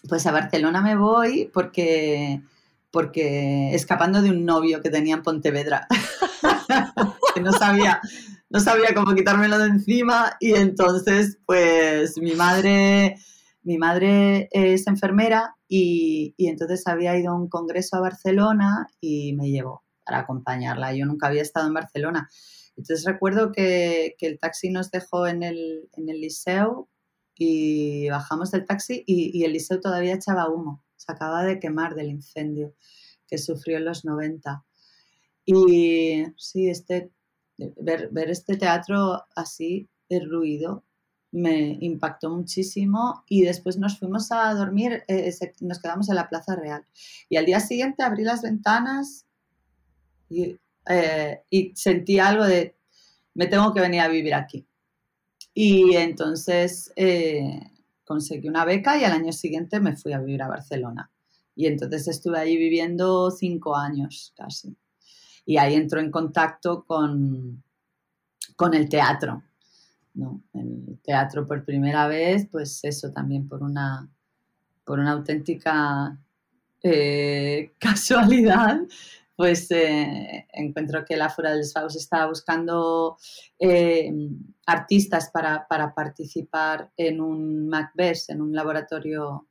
Pues 0.09 0.27
a 0.27 0.33
Barcelona 0.33 0.83
me 0.83 0.97
voy 0.97 1.50
porque 1.53 2.43
porque 2.90 3.75
escapando 3.75 4.23
de 4.23 4.30
un 4.30 4.44
novio 4.44 4.80
que 4.80 4.90
tenía 4.90 5.14
en 5.14 5.23
Pontevedra, 5.23 5.87
que 7.35 7.40
no 7.40 7.52
sabía, 7.52 8.00
no 8.49 8.61
sabía 8.61 8.94
cómo 8.94 9.14
quitármelo 9.14 9.59
de 9.59 9.66
encima 9.66 10.37
y 10.40 10.54
entonces 10.54 11.38
pues 11.47 12.18
mi 12.18 12.35
madre, 12.35 13.16
mi 13.62 13.78
madre 13.78 14.49
es 14.52 14.87
enfermera 14.87 15.56
y, 15.68 16.35
entonces 16.38 16.87
había 16.87 17.16
ido 17.16 17.32
a 17.32 17.37
un 17.37 17.49
congreso 17.49 17.97
a 17.97 18.00
Barcelona 18.00 18.88
y 19.00 19.35
me 19.35 19.50
llevó 19.50 19.85
para 20.04 20.20
acompañarla. 20.20 20.94
Yo 20.94 21.06
nunca 21.06 21.28
había 21.28 21.42
estado 21.42 21.68
en 21.68 21.75
Barcelona. 21.75 22.28
Entonces 22.76 23.04
recuerdo 23.04 23.52
que, 23.52 24.16
el 24.18 24.38
taxi 24.40 24.70
nos 24.70 24.90
dejó 24.90 25.28
en 25.28 25.44
el, 25.44 25.88
en 25.92 26.09
el 26.09 26.20
liceo 26.20 26.88
y 27.37 28.09
bajamos 28.09 28.50
del 28.50 28.66
taxi 28.66 29.04
y, 29.06 29.30
y 29.38 29.44
el 29.44 29.52
liceo 29.52 29.80
todavía 29.80 30.14
echaba 30.14 30.49
humo 30.49 30.82
se 31.00 31.11
acaba 31.11 31.42
de 31.45 31.59
quemar 31.59 31.95
del 31.95 32.11
incendio 32.11 32.75
que 33.26 33.38
sufrió 33.38 33.78
en 33.78 33.87
los 33.87 34.04
90. 34.04 34.62
Y 35.47 36.25
sí, 36.37 36.69
este, 36.69 37.11
ver, 37.57 38.11
este 38.28 38.59
teatro 38.59 39.25
así, 39.35 39.88
el 40.11 40.28
ruido, 40.28 40.85
me 41.33 41.78
impactó 41.80 42.28
muchísimo 42.28 43.25
y 43.28 43.42
después 43.42 43.78
nos 43.78 43.99
fuimos 43.99 44.30
a 44.30 44.52
dormir, 44.52 45.04
eh, 45.09 45.33
nos 45.61 45.78
quedamos 45.78 46.11
en 46.11 46.16
la 46.16 46.28
Plaza 46.28 46.54
Real. 46.54 46.85
Y 47.30 47.37
al 47.37 47.47
día 47.47 47.61
siguiente 47.61 48.02
abrí 48.02 48.25
las 48.25 48.42
ventanas 48.42 49.25
y, 50.28 50.59
eh, 50.87 51.40
y 51.49 51.73
sentí 51.76 52.19
algo 52.19 52.45
de, 52.45 52.76
me 53.33 53.47
tengo 53.47 53.73
que 53.73 53.80
venir 53.80 54.00
a 54.00 54.09
vivir 54.09 54.35
aquí. 54.35 54.66
Y 55.54 55.95
entonces 55.97 56.92
eh, 56.97 57.61
conseguí 58.11 58.49
una 58.49 58.64
beca 58.64 58.99
y 58.99 59.05
al 59.05 59.12
año 59.12 59.31
siguiente 59.31 59.79
me 59.79 59.95
fui 59.95 60.12
a 60.12 60.19
vivir 60.19 60.43
a 60.43 60.49
Barcelona. 60.49 61.09
Y 61.55 61.67
entonces 61.67 62.09
estuve 62.09 62.40
allí 62.40 62.57
viviendo 62.57 63.31
cinco 63.31 63.76
años 63.76 64.35
casi. 64.37 64.76
Y 65.47 65.59
ahí 65.59 65.76
entró 65.76 66.00
en 66.00 66.11
contacto 66.11 66.85
con, 66.85 67.62
con 68.57 68.75
el 68.75 68.88
teatro. 68.88 69.45
¿no? 70.14 70.43
El 70.55 70.99
teatro 71.05 71.47
por 71.47 71.64
primera 71.64 72.09
vez, 72.09 72.49
pues 72.50 72.81
eso 72.83 73.12
también 73.12 73.47
por 73.47 73.62
una, 73.62 74.09
por 74.85 74.99
una 74.99 75.12
auténtica 75.12 76.19
eh, 76.83 77.71
casualidad, 77.79 78.81
pues 79.40 79.70
eh, 79.70 80.47
encuentro 80.52 81.02
que 81.02 81.16
la 81.16 81.30
Fura 81.30 81.54
del 81.54 81.64
Faust 81.64 81.97
estaba 81.97 82.26
buscando 82.26 83.16
eh, 83.59 84.12
artistas 84.66 85.30
para, 85.32 85.66
participar 85.97 86.90
en 86.94 87.23
un 87.23 87.66
Macbeth, 87.66 88.28
en 88.28 88.42
un 88.42 88.52
laboratorio 88.54 89.49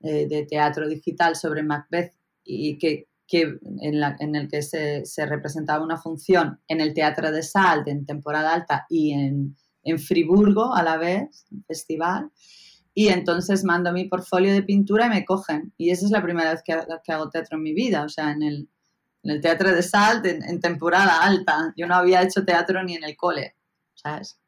eh, 0.00 0.26
de 0.26 0.46
teatro 0.46 0.88
digital 0.88 1.36
sobre 1.36 1.62
Macbeth 1.62 2.14
y 2.42 2.78
que, 2.78 3.06
en, 3.30 4.34
el 4.34 4.48
que 4.48 4.62
se, 4.62 5.26
representaba 5.26 5.84
una 5.84 5.98
función 5.98 6.62
en 6.66 6.80
el 6.80 6.94
Teatro 6.94 7.30
de 7.30 7.42
Salt 7.42 7.86
en 7.86 8.06
temporada 8.06 8.54
alta 8.54 8.86
y 8.88 9.12
en, 9.12 9.54
Friburgo 9.98 10.74
a 10.74 10.82
la 10.82 10.96
vez, 10.96 11.44
un 11.52 11.64
festival. 11.64 12.30
Y 12.94 13.08
entonces 13.08 13.62
mando 13.62 13.92
mi 13.92 14.08
portfolio 14.08 14.54
de 14.54 14.62
pintura 14.62 15.04
y 15.04 15.10
me 15.10 15.24
cogen. 15.26 15.74
Y 15.76 15.90
esa 15.90 16.06
es 16.06 16.12
la 16.12 16.22
primera 16.22 16.52
vez 16.52 16.62
que, 16.64 16.74
que 17.04 17.12
hago 17.12 17.28
teatro 17.28 17.58
en 17.58 17.62
mi 17.62 17.74
vida, 17.74 18.04
o 18.04 18.08
sea, 18.08 18.32
en 18.32 18.42
el, 18.42 18.68
en 19.28 19.36
el 19.36 19.42
Teatro 19.42 19.70
de 19.70 19.82
Salt 19.82 20.24
en, 20.24 20.60
temporada 20.60 21.22
alta. 21.22 21.74
Yo 21.76 21.86
no 21.86 21.94
había 21.94 22.22
hecho 22.22 22.46
teatro 22.46 22.82
ni 22.82 22.94
en 22.94 23.04
el 23.04 23.16
cole, 23.16 23.54
¿sabes? 23.94 24.40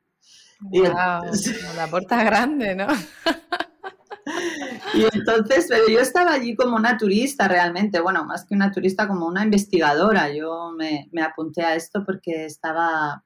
la 0.73 1.87
puerta 1.91 2.25
grande, 2.25 2.75
¿no? 2.75 2.87
y 4.95 5.05
entonces, 5.13 5.67
pero 5.69 5.87
yo 5.89 6.01
estaba 6.01 6.33
allí 6.33 6.57
como 6.57 6.77
una 6.77 6.97
turista 6.97 7.47
realmente, 7.47 8.01
bueno, 8.01 8.25
más 8.25 8.47
que 8.47 8.55
una 8.55 8.73
turista, 8.73 9.07
como 9.07 9.27
una 9.27 9.45
investigadora. 9.45 10.33
Yo 10.33 10.73
me, 10.77 11.09
me 11.13 11.23
apunté 11.23 11.63
a 11.63 11.75
esto 11.75 12.03
porque 12.05 12.47
estaba, 12.47 13.23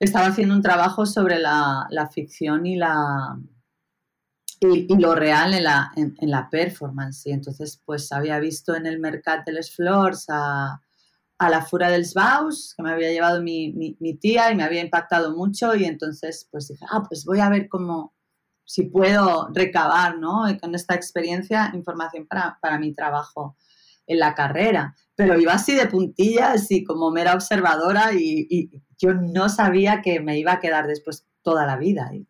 estaba 0.00 0.26
haciendo 0.26 0.54
un 0.54 0.62
trabajo 0.62 1.06
sobre 1.06 1.38
la, 1.38 1.86
la 1.90 2.08
ficción 2.08 2.66
y 2.66 2.76
la, 2.76 3.38
y, 4.60 4.96
lo 4.98 5.14
real 5.14 5.54
en 5.54 5.64
la, 5.64 5.92
en, 5.96 6.14
la 6.20 6.48
performance. 6.48 7.26
Y 7.26 7.32
entonces, 7.32 7.80
pues 7.84 8.10
había 8.12 8.38
visto 8.38 8.74
en 8.74 8.86
el 8.86 8.98
Mercat 8.98 9.44
de 9.44 9.52
les 9.52 9.74
Flors 9.74 10.26
a, 10.28 10.80
a 11.38 11.50
la 11.50 11.62
Fura 11.62 11.90
dels 11.90 12.14
Baus, 12.14 12.74
que 12.76 12.82
me 12.82 12.92
había 12.92 13.10
llevado 13.10 13.42
mi, 13.42 13.72
mi, 13.72 14.14
tía 14.14 14.50
y 14.50 14.56
me 14.56 14.64
había 14.64 14.80
impactado 14.80 15.36
mucho. 15.36 15.74
Y 15.74 15.84
entonces, 15.84 16.48
pues 16.50 16.68
dije, 16.68 16.84
ah, 16.90 17.02
pues 17.06 17.24
voy 17.24 17.40
a 17.40 17.50
ver 17.50 17.68
cómo, 17.68 18.14
si 18.64 18.84
puedo 18.84 19.48
recabar, 19.52 20.18
¿no? 20.18 20.44
con 20.60 20.74
esta 20.74 20.94
experiencia, 20.94 21.70
información 21.74 22.26
para, 22.26 22.58
para 22.60 22.78
mi 22.78 22.94
trabajo 22.94 23.56
en 24.06 24.18
la 24.18 24.34
carrera. 24.34 24.94
Pero 25.14 25.38
iba 25.38 25.52
así 25.52 25.74
de 25.74 25.86
puntillas 25.86 26.70
y 26.70 26.84
como 26.84 27.10
mera 27.10 27.34
observadora 27.34 28.12
y, 28.12 28.46
y, 28.48 28.82
yo 28.98 29.12
no 29.12 29.50
sabía 29.50 30.00
que 30.00 30.20
me 30.20 30.38
iba 30.38 30.52
a 30.52 30.60
quedar 30.60 30.86
después 30.86 31.26
toda 31.42 31.66
la 31.66 31.76
vida. 31.76 32.14
Y, 32.14 32.26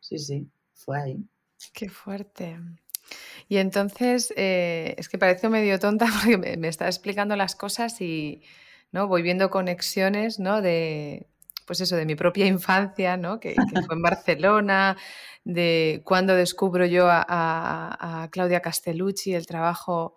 sí, 0.00 0.18
sí, 0.18 0.50
fue 0.72 1.00
ahí. 1.00 1.28
Qué 1.72 1.88
fuerte. 1.88 2.58
Y 3.48 3.58
entonces, 3.58 4.32
eh, 4.36 4.94
es 4.98 5.08
que 5.08 5.18
parece 5.18 5.48
medio 5.48 5.78
tonta 5.78 6.06
porque 6.22 6.56
me, 6.56 6.68
está 6.68 6.86
explicando 6.86 7.36
las 7.36 7.54
cosas 7.56 8.00
y 8.00 8.42
¿no? 8.92 9.08
voy 9.08 9.22
viendo 9.22 9.50
conexiones 9.50 10.38
¿no? 10.38 10.62
de, 10.62 11.26
pues 11.66 11.80
eso, 11.80 11.96
de 11.96 12.06
mi 12.06 12.14
propia 12.14 12.46
infancia, 12.46 13.16
¿no? 13.16 13.40
que, 13.40 13.54
fue 13.86 13.96
en 13.96 14.02
Barcelona, 14.02 14.96
de 15.44 16.02
cuando 16.04 16.34
descubro 16.34 16.86
yo 16.86 17.06
a, 17.08 18.28
Claudia 18.30 18.60
Castellucci, 18.60 19.34
el 19.34 19.46
trabajo 19.46 20.16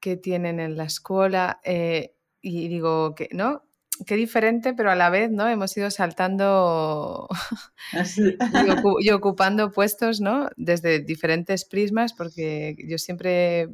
que 0.00 0.16
tienen 0.16 0.60
en 0.60 0.76
la 0.76 0.84
escuela, 0.84 1.60
eh, 1.64 2.14
y 2.40 2.68
digo 2.68 3.14
que, 3.14 3.28
¿no? 3.32 3.67
Qué 4.06 4.16
diferente, 4.16 4.74
pero 4.74 4.90
a 4.90 4.94
la 4.94 5.10
vez, 5.10 5.30
¿no? 5.30 5.48
Hemos 5.48 5.76
ido 5.76 5.90
saltando 5.90 7.28
y, 9.00 9.10
ocupando 9.10 9.72
puestos, 9.72 10.20
¿no? 10.20 10.48
Desde 10.56 11.00
diferentes 11.00 11.64
prismas, 11.64 12.12
porque 12.12 12.76
yo 12.86 12.98
siempre 12.98 13.68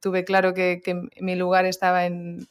tuve 0.00 0.24
claro 0.24 0.54
que, 0.54 0.80
mi 1.20 1.36
lugar 1.36 1.66
estaba 1.66 2.06
en, 2.06 2.46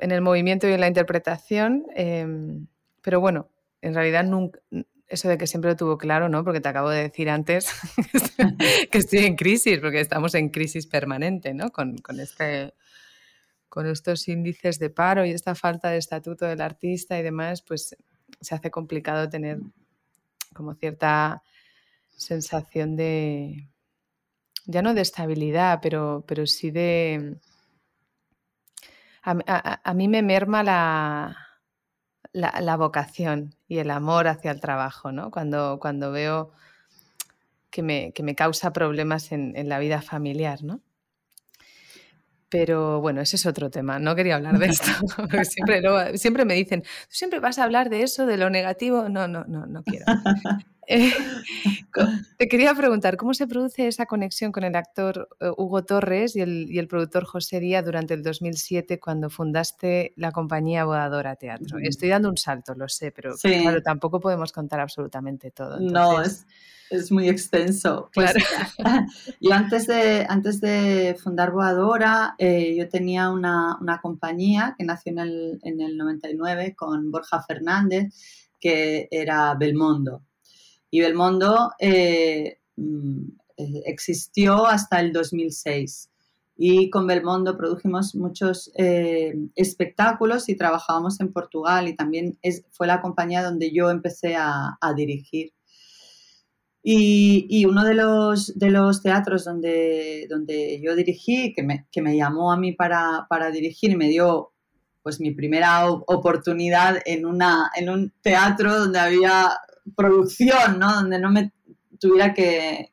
en, 0.00 0.10
el 0.10 0.20
movimiento 0.20 0.68
y 0.68 0.72
en 0.72 0.80
la 0.80 0.88
interpretación, 0.88 1.86
em, 1.94 2.66
pero 3.02 3.20
bueno, 3.20 3.48
en 3.82 3.94
realidad 3.94 4.24
nunca, 4.24 4.60
eso 5.08 5.28
de 5.28 5.38
que 5.38 5.46
siempre 5.46 5.70
lo 5.70 5.76
tuvo 5.76 5.96
claro, 5.96 6.28
¿no? 6.28 6.44
Porque 6.44 6.60
te 6.60 6.68
acabo 6.68 6.90
de 6.90 7.02
decir 7.02 7.30
antes 7.30 7.70
que 8.90 8.98
estoy 8.98 9.20
en 9.20 9.36
crisis, 9.36 9.78
porque 9.78 10.00
estamos 10.00 10.34
en 10.34 10.50
crisis 10.50 10.86
permanente, 10.86 11.54
¿no? 11.54 11.70
Con, 11.70 11.98
con 11.98 12.20
este 12.20 12.74
con 13.78 13.86
estos 13.86 14.26
índices 14.26 14.80
de 14.80 14.90
paro 14.90 15.24
y 15.24 15.30
esta 15.30 15.54
falta 15.54 15.90
de 15.90 15.98
estatuto 15.98 16.46
del 16.46 16.60
artista 16.60 17.16
y 17.16 17.22
demás, 17.22 17.62
pues 17.62 17.96
se 18.40 18.54
hace 18.56 18.72
complicado 18.72 19.28
tener 19.28 19.60
como 20.52 20.74
cierta 20.74 21.44
sensación 22.16 22.96
de, 22.96 23.68
ya 24.66 24.82
no 24.82 24.94
de 24.94 25.02
estabilidad, 25.02 25.78
pero, 25.80 26.24
pero 26.26 26.44
sí 26.48 26.72
de, 26.72 27.36
A, 29.22 29.94
mí 29.94 30.08
me 30.08 30.22
merma 30.22 30.64
la, 30.64 31.36
la, 32.32 32.76
vocación 32.76 33.54
y 33.68 33.78
el 33.78 33.92
amor 33.92 34.26
hacia 34.26 34.50
el 34.50 34.60
trabajo, 34.60 35.12
¿no? 35.12 35.30
Cuando, 35.30 35.78
cuando 35.78 36.10
veo 36.10 36.50
que 37.70 37.84
me, 37.84 38.10
que 38.10 38.24
me 38.24 38.34
causa 38.34 38.72
problemas 38.72 39.30
en, 39.30 39.56
en, 39.56 39.68
la 39.68 39.78
vida 39.78 40.02
familiar, 40.02 40.64
¿no? 40.64 40.80
Pero 42.50 43.00
bueno, 43.00 43.20
ese 43.20 43.36
es 43.36 43.46
otro 43.46 43.70
tema. 43.70 43.98
No 43.98 44.14
quería 44.14 44.36
hablar 44.36 44.58
de 44.58 44.66
esto. 44.66 44.90
siempre, 45.44 45.82
siempre 46.18 46.44
me 46.44 46.54
dicen, 46.54 46.82
¿tú 46.82 46.88
siempre 47.10 47.40
vas 47.40 47.58
a 47.58 47.64
hablar 47.64 47.90
de 47.90 48.02
eso, 48.02 48.26
de 48.26 48.36
lo 48.36 48.50
negativo? 48.50 49.08
No, 49.08 49.28
no, 49.28 49.44
no, 49.44 49.66
no 49.66 49.82
quiero. 49.82 50.06
Eh, 50.90 51.12
te 52.38 52.48
quería 52.48 52.74
preguntar, 52.74 53.16
¿cómo 53.16 53.34
se 53.34 53.46
produce 53.46 53.88
esa 53.88 54.06
conexión 54.06 54.52
con 54.52 54.64
el 54.64 54.74
actor 54.74 55.28
eh, 55.40 55.50
Hugo 55.56 55.84
Torres 55.84 56.34
y 56.34 56.40
el, 56.40 56.88
productor 56.88 57.24
José 57.24 57.60
Díaz 57.60 57.84
durante 57.84 58.14
el 58.14 58.22
2007 58.22 58.98
cuando 58.98 59.28
fundaste 59.28 60.14
la 60.16 60.32
compañía 60.32 60.86
Bodadora 60.86 61.36
Teatro? 61.36 61.78
Estoy 61.82 62.08
dando 62.08 62.30
un 62.30 62.38
salto, 62.38 62.74
lo 62.74 62.88
sé, 62.88 63.10
pero 63.10 63.34
claro, 63.36 63.82
tampoco 63.82 64.20
podemos 64.20 64.52
contar 64.52 64.80
absolutamente 64.80 65.50
todo. 65.50 65.78
No, 65.78 66.22
es, 66.22 66.46
es, 66.88 67.12
muy 67.12 67.28
extenso. 67.28 68.10
Pues, 68.14 68.32
claro. 68.32 69.06
yo 69.40 69.52
antes 69.52 69.86
de, 69.88 70.24
antes 70.28 70.60
de 70.60 71.18
fundar 71.22 71.52
Bodadora, 71.52 72.34
eh, 72.38 72.74
yo 72.78 72.88
tenía 72.88 73.30
una, 73.30 73.76
una, 73.80 74.00
compañía 74.00 74.74
que 74.78 74.84
nació 74.84 75.12
en 75.12 75.18
el, 75.18 75.60
en 75.64 75.80
el 75.82 75.98
99 75.98 76.74
con 76.76 77.10
Borja 77.10 77.42
Fernández, 77.42 78.14
que 78.58 79.08
era 79.10 79.54
Belmondo. 79.54 80.22
Y 80.90 81.00
Belmondo 81.00 81.72
eh, 81.78 82.58
mm, 82.76 83.22
eh, 83.56 83.82
existió 83.86 84.66
hasta 84.66 85.00
el 85.00 85.12
2006 85.12 86.10
y 86.60 86.90
con 86.90 87.06
Belmondo 87.06 87.56
produjimos 87.56 88.16
muchos 88.16 88.72
eh, 88.74 89.32
espectáculos 89.54 90.48
y 90.48 90.56
trabajábamos 90.56 91.20
en 91.20 91.32
Portugal 91.32 91.86
y 91.86 91.94
también 91.94 92.36
fue 92.72 92.88
la 92.88 93.00
compañía 93.00 93.44
donde 93.44 93.70
yo 93.72 93.90
empecé 93.90 94.34
a, 94.36 94.76
dirigir. 94.96 95.52
Y, 96.82 97.64
uno 97.64 97.84
de 97.84 97.94
los, 97.94 98.58
de 98.58 98.70
los 98.70 99.02
teatros 99.02 99.44
donde, 99.44 100.26
donde 100.28 100.80
yo 100.82 100.96
dirigí, 100.96 101.52
que 101.52 101.62
me, 101.62 101.86
que 101.92 102.02
me 102.02 102.16
llamó 102.16 102.50
a 102.50 102.56
mí 102.56 102.72
para, 102.72 103.26
para 103.28 103.52
dirigir 103.52 103.90
y 103.90 103.96
me 103.96 104.08
dio 104.08 104.52
pues 105.04 105.20
mi 105.20 105.30
primera 105.30 105.88
oportunidad 105.88 106.98
en, 107.04 107.24
una, 107.24 107.70
en 107.76 107.88
un 107.88 108.12
teatro 108.20 108.76
donde 108.80 108.98
había 108.98 109.50
producción, 109.96 110.78
¿no? 110.78 110.92
Donde 110.94 111.18
no 111.18 111.30
me 111.30 111.52
tuviera 111.98 112.32
que, 112.34 112.92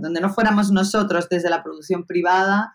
donde 0.00 0.20
no 0.20 0.32
fuéramos 0.32 0.70
nosotros 0.70 1.28
desde 1.28 1.50
la 1.50 1.62
producción 1.62 2.06
privada, 2.06 2.72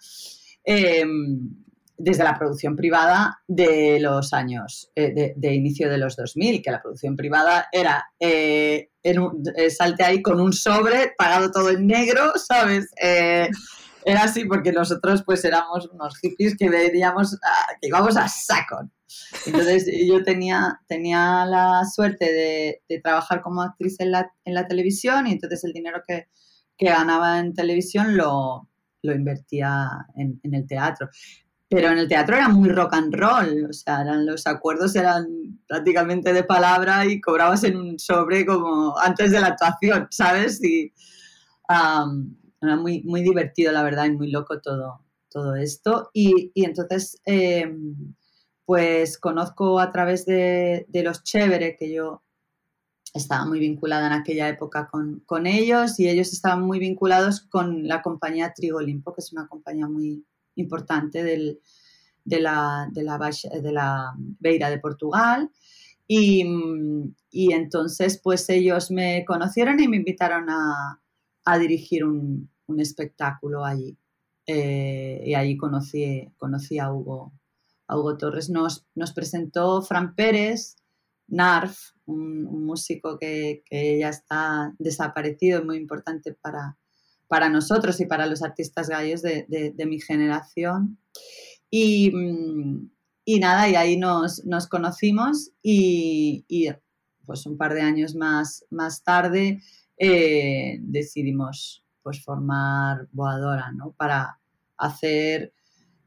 em, 0.63 1.55
desde 1.97 2.23
la 2.23 2.37
producción 2.37 2.75
privada 2.75 3.41
de 3.47 3.99
los 3.99 4.33
años, 4.33 4.91
eh, 4.95 5.33
de, 5.35 5.53
inicio 5.53 5.89
de 5.89 5.97
los 5.97 6.15
2000, 6.15 6.61
que 6.61 6.71
la 6.71 6.81
producción 6.81 7.15
privada 7.15 7.67
era, 7.71 8.05
eh, 8.19 8.89
eh, 9.03 9.69
salte 9.69 10.03
ahí 10.03 10.21
con 10.21 10.39
un 10.39 10.51
sobre, 10.53 11.13
pagado 11.17 11.51
todo 11.51 11.69
en 11.69 11.87
negro, 11.87 12.33
¿sabes? 12.35 12.89
Era 14.05 14.23
así 14.23 14.45
porque 14.45 14.71
nosotros 14.71 15.23
pues 15.25 15.43
éramos 15.45 15.89
unos 15.91 16.17
hippies 16.17 16.55
que 16.57 16.69
veníamos, 16.69 17.37
que 17.81 17.87
íbamos 17.87 18.17
a 18.17 18.27
saco. 18.27 18.89
Entonces 19.45 19.85
yo 20.07 20.23
tenía, 20.23 20.79
tenía 20.87 21.45
la 21.45 21.83
suerte 21.85 22.81
de, 22.87 23.01
trabajar 23.01 23.41
como 23.41 23.61
actriz 23.61 23.99
en 23.99 24.11
la, 24.11 24.31
en 24.45 24.53
la, 24.53 24.67
televisión 24.67 25.27
y 25.27 25.33
entonces 25.33 25.63
el 25.63 25.73
dinero 25.73 26.01
que, 26.07 26.27
que 26.77 26.87
ganaba 26.87 27.39
en 27.39 27.53
televisión 27.53 28.17
lo, 28.17 28.69
lo 29.01 29.13
invertía 29.13 29.89
en, 30.15 30.39
en, 30.43 30.53
el 30.53 30.67
teatro. 30.67 31.09
Pero 31.69 31.89
en 31.89 31.99
el 31.99 32.07
teatro 32.07 32.35
era 32.35 32.49
muy 32.49 32.69
rock 32.69 32.93
and 32.95 33.13
roll, 33.15 33.67
o 33.69 33.73
sea, 33.73 34.01
eran, 34.01 34.25
los 34.25 34.45
acuerdos 34.45 34.93
eran 34.95 35.25
prácticamente 35.67 36.33
de 36.33 36.43
palabra 36.43 37.05
y 37.05 37.21
cobrabas 37.21 37.63
en 37.63 37.77
un 37.77 37.97
sobre 37.97 38.45
como 38.45 38.97
antes 38.99 39.31
de 39.31 39.39
la 39.39 39.47
actuación, 39.47 40.07
¿sabes? 40.11 40.61
Y 40.61 40.91
era 42.61 42.75
muy, 42.75 43.01
muy 43.03 43.21
divertido, 43.21 43.71
la 43.71 43.83
verdad, 43.83 44.05
y 44.05 44.11
muy 44.11 44.31
loco 44.31 44.59
todo, 44.61 45.01
todo 45.29 45.55
esto. 45.55 46.09
Y, 46.13 46.51
y 46.53 46.65
entonces... 46.65 47.19
Eh, 47.25 47.71
pues 48.71 49.17
conozco 49.17 49.81
a 49.81 49.91
través 49.91 50.25
de, 50.25 50.85
los 51.03 51.23
Chévere, 51.23 51.75
que 51.77 51.91
yo 51.91 52.23
estaba 53.13 53.45
muy 53.45 53.59
vinculada 53.59 54.07
en 54.07 54.13
aquella 54.13 54.47
época 54.47 54.89
con, 54.89 55.45
ellos 55.45 55.99
y 55.99 56.07
ellos 56.07 56.31
estaban 56.31 56.61
muy 56.61 56.79
vinculados 56.79 57.41
con 57.41 57.85
la 57.85 58.01
compañía 58.01 58.53
Trigo 58.53 58.77
Olimpo, 58.77 59.13
que 59.13 59.19
es 59.19 59.33
una 59.33 59.45
compañía 59.49 59.87
muy 59.87 60.25
importante 60.55 61.21
de, 61.21 61.59
la, 62.39 62.87
de, 62.93 63.03
la, 63.03 63.17
de 63.61 63.71
la 63.73 64.13
Beira 64.39 64.69
de 64.69 64.79
Portugal. 64.79 65.51
Y, 66.07 66.45
entonces, 67.33 68.21
pues 68.23 68.47
ellos 68.49 68.89
me 68.89 69.25
conocieron 69.25 69.81
y 69.81 69.89
me 69.89 69.97
invitaron 69.97 70.49
a, 70.49 71.01
dirigir 71.59 72.05
un, 72.05 72.49
espectáculo 72.77 73.65
allí. 73.65 73.97
Eh, 74.45 75.23
y 75.25 75.33
allí 75.33 75.57
conocí, 75.57 76.31
conocí 76.37 76.79
a 76.79 76.91
Hugo, 76.91 77.33
Hugo 77.95 78.17
Torres 78.17 78.49
nos, 78.49 78.85
nos 78.95 79.11
presentó 79.11 79.81
Fran 79.81 80.15
Pérez, 80.15 80.77
Narf, 81.27 81.77
un, 82.05 82.65
músico 82.65 83.17
que, 83.17 83.63
ya 83.99 84.09
está 84.09 84.73
desaparecido 84.79 85.61
y 85.61 85.65
muy 85.65 85.77
importante 85.77 86.33
para, 86.33 86.77
para 87.27 87.49
nosotros 87.49 87.99
y 88.01 88.05
para 88.05 88.25
los 88.25 88.43
artistas 88.43 88.89
gallos 88.89 89.21
de, 89.21 89.73
mi 89.87 89.99
generación. 89.99 90.97
Y, 91.69 92.11
nada, 93.39 93.69
y 93.69 93.75
ahí 93.75 93.97
nos, 93.97 94.41
conocimos 94.69 95.51
y, 95.61 96.45
pues 97.25 97.45
un 97.45 97.57
par 97.57 97.73
de 97.73 97.81
años 97.81 98.15
más, 98.15 98.65
más 98.69 99.03
tarde 99.03 99.61
eh, 100.03 100.79
decidimos 100.81 101.85
pues 102.01 102.23
formar 102.23 103.07
Boadora, 103.11 103.71
¿no? 103.71 103.91
Para 103.91 104.39
hacer 104.77 105.53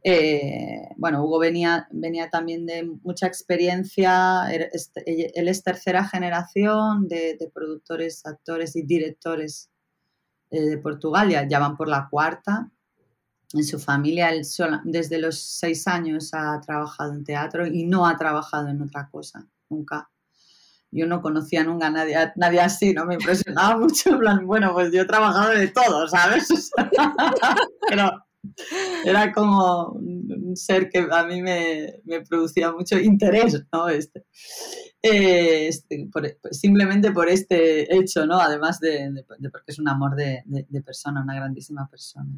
eh, 0.07 0.91
bueno, 0.99 1.25
Hugo 1.25 1.39
venía, 1.39 1.89
venía 1.91 2.29
también 2.29 2.67
de 2.67 2.85
mucha 3.03 3.27
experiencia, 3.27 4.51
este, 4.53 5.41
él 5.41 5.49
es 5.49 5.63
tercera 5.63 6.07
generación 6.07 7.09
de, 7.09 7.51
productores, 7.55 8.27
actores 8.27 8.77
y 8.77 8.83
directores 8.83 9.71
eh, 10.51 10.61
de 10.61 10.79
Portugal, 10.79 11.31
ya, 11.49 11.59
van 11.59 11.77
por 11.79 11.89
la 11.89 12.07
cuarta. 12.11 12.71
En 13.55 13.65
su 13.65 13.79
familia, 13.79 14.31
él 14.31 14.45
desde 14.85 15.19
los 15.19 15.39
seis 15.39 15.87
años 15.87 16.35
ha 16.35 16.61
trabajado 16.61 17.15
en 17.15 17.25
teatro 17.25 17.67
y 17.67 17.85
no 17.85 18.07
ha 18.07 18.19
trabajado 18.19 18.69
en 18.69 18.83
otra 18.83 19.09
cosa, 19.09 19.49
nunca. 19.71 20.11
Yo 20.95 21.07
no 21.07 21.21
conocía 21.21 21.65
nunca 21.65 21.89
a 21.89 21.91
nadie, 21.91 22.17
nadie 22.37 22.61
así, 22.61 22.93
¿no? 22.93 23.05
Me 23.05 23.15
impresionaba 23.15 23.77
mucho, 23.79 24.11
en 24.11 24.19
plan, 24.19 24.47
bueno, 24.47 24.73
pues 24.73 24.93
yo 24.93 25.03
he 25.03 25.07
trabajado 25.07 25.51
de 25.51 25.69
todo, 25.69 26.09
¿sabes? 26.09 26.71
Pero 27.89 28.25
era 29.05 29.33
como 29.33 29.93
un 29.93 30.57
ser 30.57 30.89
que 30.89 31.07
a 31.11 31.25
mí 31.25 31.43
me, 31.43 32.01
producía 32.29 32.73
mucho 32.73 32.99
interés, 32.99 33.63
¿no? 33.73 33.89
Este, 33.89 34.25
eh, 35.03 35.69
este 35.69 36.09
pues 36.11 36.39
simplemente 36.53 37.11
por 37.11 37.29
este 37.29 37.95
hecho, 37.95 38.27
¿no? 38.27 38.39
Además 38.39 38.81
de, 38.81 39.25
porque 39.27 39.73
es 39.73 39.79
un 39.79 39.89
amor 39.89 40.15
de, 40.15 40.45
persona, 40.85 41.23
una 41.23 41.35
grandísima 41.35 41.89
persona. 41.89 42.31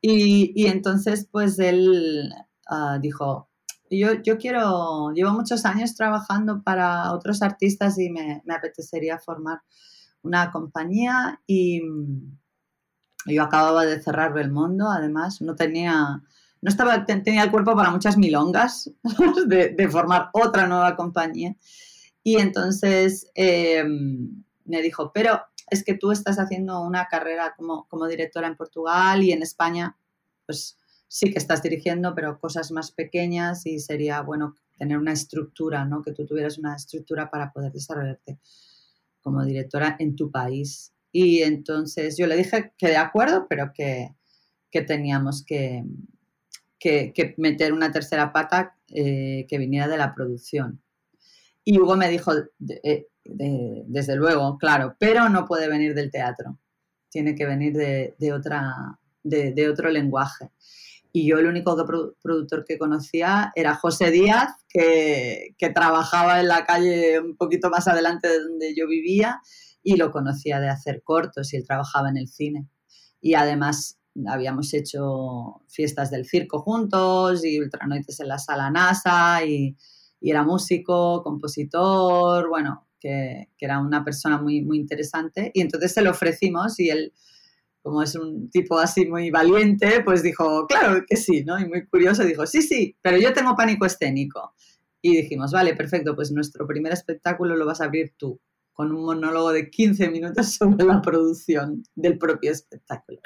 Y, 0.00 0.66
entonces, 0.66 1.28
pues 1.30 1.58
él 1.58 2.32
ah, 2.68 2.98
dijo, 3.00 3.49
yo, 3.90 4.22
yo 4.22 4.38
quiero, 4.38 5.12
llevo 5.12 5.32
muchos 5.32 5.64
años 5.64 5.94
trabajando 5.94 6.62
para 6.62 7.12
otros 7.12 7.42
artistas 7.42 7.98
y 7.98 8.10
me, 8.10 8.42
me 8.44 8.54
apetecería 8.54 9.18
formar 9.18 9.60
una 10.22 10.50
compañía 10.50 11.40
y, 11.46 11.82
yo 13.26 13.42
acababa 13.42 13.84
de 13.84 14.00
cerrar 14.00 14.32
Belmondo, 14.32 14.88
además, 14.90 15.40
no 15.42 15.54
tenía, 15.54 16.22
no 16.62 16.68
estaba, 16.68 17.04
tenía 17.04 17.42
el 17.42 17.50
cuerpo 17.50 17.76
para 17.76 17.90
muchas 17.90 18.16
milongas 18.16 18.90
de, 19.46 19.88
formar 19.90 20.30
otra 20.32 20.66
nueva 20.66 20.96
compañía. 20.96 21.54
Y 22.22 22.36
entonces 22.38 23.30
eh, 23.34 23.84
me 24.64 24.82
dijo, 24.82 25.12
pero 25.12 25.40
es 25.70 25.84
que 25.84 25.94
tú 25.94 26.12
estás 26.12 26.38
haciendo 26.38 26.80
una 26.80 27.06
carrera 27.06 27.54
como, 27.56 27.86
como 27.88 28.06
directora 28.06 28.46
en 28.46 28.56
Portugal 28.56 29.22
y 29.22 29.32
en 29.32 29.42
España, 29.42 29.96
pues 30.46 30.78
sí 31.10 31.32
que 31.32 31.38
estás 31.38 31.60
dirigiendo, 31.62 32.14
pero 32.14 32.38
cosas 32.38 32.70
más 32.70 32.92
pequeñas 32.92 33.66
y 33.66 33.80
sería 33.80 34.20
bueno 34.22 34.54
tener 34.78 34.96
una 34.96 35.12
estructura, 35.12 35.84
¿no? 35.84 36.02
Que 36.02 36.12
tú 36.12 36.24
tuvieras 36.24 36.56
una 36.56 36.76
estructura 36.76 37.28
para 37.30 37.52
poder 37.52 37.72
desarrollarte 37.72 38.38
como 39.20 39.44
directora 39.44 39.96
en 39.98 40.14
tu 40.14 40.30
país. 40.30 40.92
Y 41.10 41.42
entonces 41.42 42.16
yo 42.16 42.28
le 42.28 42.36
dije 42.36 42.72
que 42.78 42.86
de 42.86 42.96
acuerdo, 42.96 43.46
pero 43.48 43.72
que, 43.74 44.14
teníamos 44.86 45.44
que, 45.44 45.84
que, 46.78 47.34
meter 47.38 47.72
una 47.72 47.90
tercera 47.90 48.32
pata 48.32 48.76
eh, 48.88 49.46
que 49.48 49.58
viniera 49.58 49.88
de 49.88 49.96
la 49.96 50.14
producción. 50.14 50.80
Y 51.64 51.78
Hugo 51.78 51.96
me 51.96 52.08
dijo, 52.08 52.32
eh, 52.84 53.08
desde 53.24 54.14
luego, 54.14 54.58
claro, 54.58 54.94
pero 54.98 55.28
no 55.28 55.44
puede 55.44 55.68
venir 55.68 55.92
del 55.94 56.12
teatro, 56.12 56.56
tiene 57.08 57.34
que 57.34 57.46
venir 57.46 57.74
de, 57.74 58.32
otra, 58.32 58.98
de, 59.24 59.68
otro 59.68 59.90
lenguaje. 59.90 60.50
Y 61.12 61.28
yo 61.28 61.38
el 61.38 61.46
único 61.46 61.76
productor 62.22 62.64
que 62.64 62.78
conocía 62.78 63.52
era 63.54 63.74
José 63.74 64.10
Díaz, 64.10 64.52
que, 64.68 65.54
que, 65.58 65.70
trabajaba 65.70 66.40
en 66.40 66.48
la 66.48 66.64
calle 66.64 67.20
un 67.20 67.36
poquito 67.36 67.70
más 67.70 67.88
adelante 67.88 68.28
de 68.28 68.40
donde 68.40 68.74
yo 68.76 68.86
vivía 68.86 69.40
y 69.82 69.96
lo 69.96 70.10
conocía 70.10 70.60
de 70.60 70.68
hacer 70.68 71.02
cortos 71.02 71.52
y 71.52 71.56
él 71.56 71.66
trabajaba 71.66 72.10
en 72.10 72.16
el 72.16 72.28
cine. 72.28 72.68
Y 73.20 73.34
además 73.34 73.98
habíamos 74.28 74.72
hecho 74.74 75.62
fiestas 75.68 76.10
del 76.10 76.26
circo 76.26 76.60
juntos 76.60 77.44
y 77.44 77.58
ultranoites 77.60 78.20
en 78.20 78.28
la 78.28 78.38
sala 78.38 78.70
NASA 78.70 79.44
y, 79.44 79.76
y 80.20 80.30
era 80.30 80.42
músico, 80.42 81.22
compositor, 81.22 82.48
bueno, 82.48 82.86
que, 82.98 83.48
que, 83.56 83.64
era 83.64 83.80
una 83.80 84.04
persona 84.04 84.40
muy, 84.40 84.62
muy 84.62 84.78
interesante. 84.78 85.50
Y 85.54 85.60
entonces 85.60 85.92
se 85.92 86.02
lo 86.02 86.10
ofrecimos 86.10 86.78
y 86.78 86.90
él 86.90 87.12
como 87.82 88.02
es 88.02 88.14
un 88.14 88.50
tipo 88.50 88.78
así 88.78 89.06
muy 89.06 89.30
valiente, 89.30 90.02
pues 90.04 90.22
dijo, 90.22 90.66
claro 90.66 91.04
que 91.06 91.16
sí, 91.16 91.44
¿no? 91.44 91.58
Y 91.58 91.66
muy 91.66 91.86
curioso, 91.86 92.24
dijo, 92.24 92.46
sí, 92.46 92.62
sí, 92.62 92.96
pero 93.00 93.18
yo 93.18 93.32
tengo 93.32 93.56
pánico 93.56 93.86
escénico. 93.86 94.54
Y 95.02 95.16
dijimos, 95.16 95.52
vale, 95.52 95.74
perfecto, 95.74 96.14
pues 96.14 96.30
nuestro 96.30 96.66
primer 96.66 96.92
espectáculo 96.92 97.56
lo 97.56 97.64
vas 97.64 97.80
a 97.80 97.84
abrir 97.84 98.12
tú, 98.18 98.38
con 98.72 98.92
un 98.94 99.04
monólogo 99.04 99.52
de 99.52 99.70
15 99.70 100.10
minutos 100.10 100.54
sobre 100.58 100.84
la 100.84 101.00
producción 101.00 101.82
del 101.94 102.18
propio 102.18 102.52
espectáculo. 102.52 103.20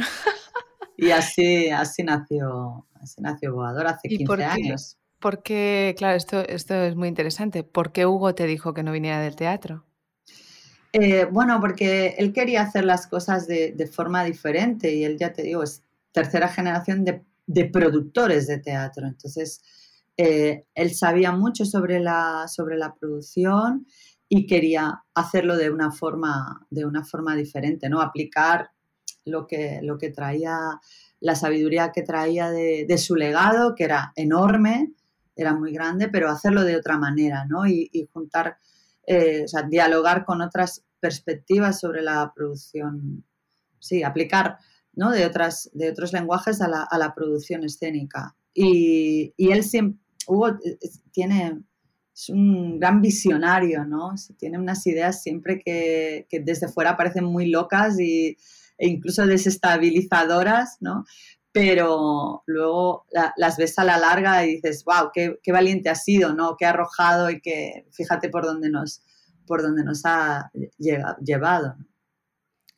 Y 0.97 1.11
así, 1.11 1.71
así 1.71 2.05
nació, 2.05 2.87
así 2.95 3.21
nació 3.21 3.55
Boador 3.55 3.89
hace 3.89 4.09
15 4.09 4.45
años. 4.45 4.99
Porque, 5.19 5.95
claro, 5.97 6.17
esto, 6.17 6.47
esto 6.47 6.75
es 6.75 6.95
muy 6.95 7.09
interesante. 7.09 7.65
¿Por 7.65 7.93
qué 7.93 8.07
Hugo 8.07 8.35
te 8.35 8.47
dijo 8.47 8.75
que 8.75 8.83
no 8.83 8.93
viniera 8.93 9.21
del 9.21 9.35
teatro? 9.35 9.85
Eh, 10.97 11.25
bueno, 11.25 11.61
porque 11.61 12.15
él 12.19 12.33
quería 12.33 12.63
hacer 12.63 12.85
las 12.85 13.09
cosas 13.09 13.49
de, 13.49 13.91
forma 13.93 14.23
diferente 14.23 14.95
y 14.95 15.03
él, 15.03 15.19
ya 15.19 15.33
te 15.33 15.43
digo, 15.43 15.65
es 15.65 15.83
tercera 16.13 16.47
generación 16.47 17.05
de, 17.05 17.65
productores 17.65 18.47
de 18.47 18.59
teatro. 18.59 19.05
Entonces, 19.09 19.61
eh, 20.17 20.67
él 20.73 20.95
sabía 20.95 21.33
mucho 21.33 21.65
sobre 21.65 21.99
la, 21.99 22.47
producción 23.01 23.89
y 24.29 24.47
quería 24.47 25.03
hacerlo 25.15 25.57
de 25.57 25.71
una 25.71 25.91
forma, 25.91 26.65
de 26.71 26.85
una 26.85 27.05
forma 27.05 27.35
diferente, 27.35 27.89
¿no? 27.89 28.01
Aplicar 28.01 28.71
lo 29.25 29.49
que, 29.49 29.81
lo 29.83 29.99
que 29.99 30.11
traía, 30.11 30.81
la 31.19 31.35
sabiduría 31.35 31.91
que 31.91 32.03
traía 32.03 32.53
de, 32.53 32.99
su 32.99 33.17
legado, 33.17 33.75
que 33.75 33.83
era 33.83 34.13
enorme, 34.15 34.93
era 35.35 35.55
muy 35.55 35.73
grande, 35.73 36.09
pero 36.09 36.31
hacerlo 36.31 36.63
de 36.63 36.77
otra 36.77 36.99
manera, 36.99 37.47
¿no? 37.47 37.67
y 37.67 38.09
juntar 38.13 38.59
eh, 39.07 39.43
o 39.45 39.49
sea, 39.49 39.63
dialogar 39.63 40.25
con 40.25 40.41
otras 40.41 40.85
perspectivas 41.01 41.81
sobre 41.81 42.03
la 42.03 42.33
producción, 42.35 43.25
sí, 43.79 44.03
aplicar 44.03 44.59
¿no? 44.95 45.11
de, 45.11 45.27
otras, 45.27 45.71
de 45.75 45.91
otros 45.91 46.13
lenguajes 46.13 46.61
a 46.61 46.69
la, 46.69 47.15
producción 47.15 47.65
escénica. 47.65 48.37
Y, 48.55 49.35
él 49.37 49.65
siempre, 49.65 50.01
Hugo 50.27 50.49
eh, 50.49 50.79
tiene, 51.13 51.61
es 52.15 52.29
un 52.29 52.79
gran 52.79 53.03
visionario, 53.03 53.85
¿no? 53.85 54.15
Tiene 54.39 54.59
unas 54.59 54.87
ideas 54.87 55.23
siempre 55.23 55.61
que, 55.61 56.27
desde 56.31 56.69
fuera 56.69 56.97
parecen 56.97 57.25
muy 57.25 57.51
locas 57.51 57.99
y, 57.99 58.37
e 58.79 58.89
incluso 58.89 59.27
desestabilizadoras, 59.27 60.79
¿no? 60.81 61.05
Pero 61.55 62.43
luego 62.47 63.07
las 63.37 63.57
ves 63.57 63.79
a 63.79 63.85
la 63.85 63.97
larga 63.97 64.45
y 64.45 64.57
dices, 64.57 64.83
wow, 64.85 65.13
qué, 65.15 65.53
valiente 65.53 65.89
ha 65.89 65.95
sido, 65.95 66.35
¿no? 66.35 66.57
Qué 66.59 66.67
arrojado 66.67 67.31
y 67.31 67.41
que 67.41 67.87
fíjate 67.93 68.29
por 68.29 68.45
dónde 68.45 68.71
nos, 68.71 69.05
por 69.47 69.63
dónde 69.63 69.85
nos 69.85 70.05
ha 70.05 70.51
llevado. 71.21 71.77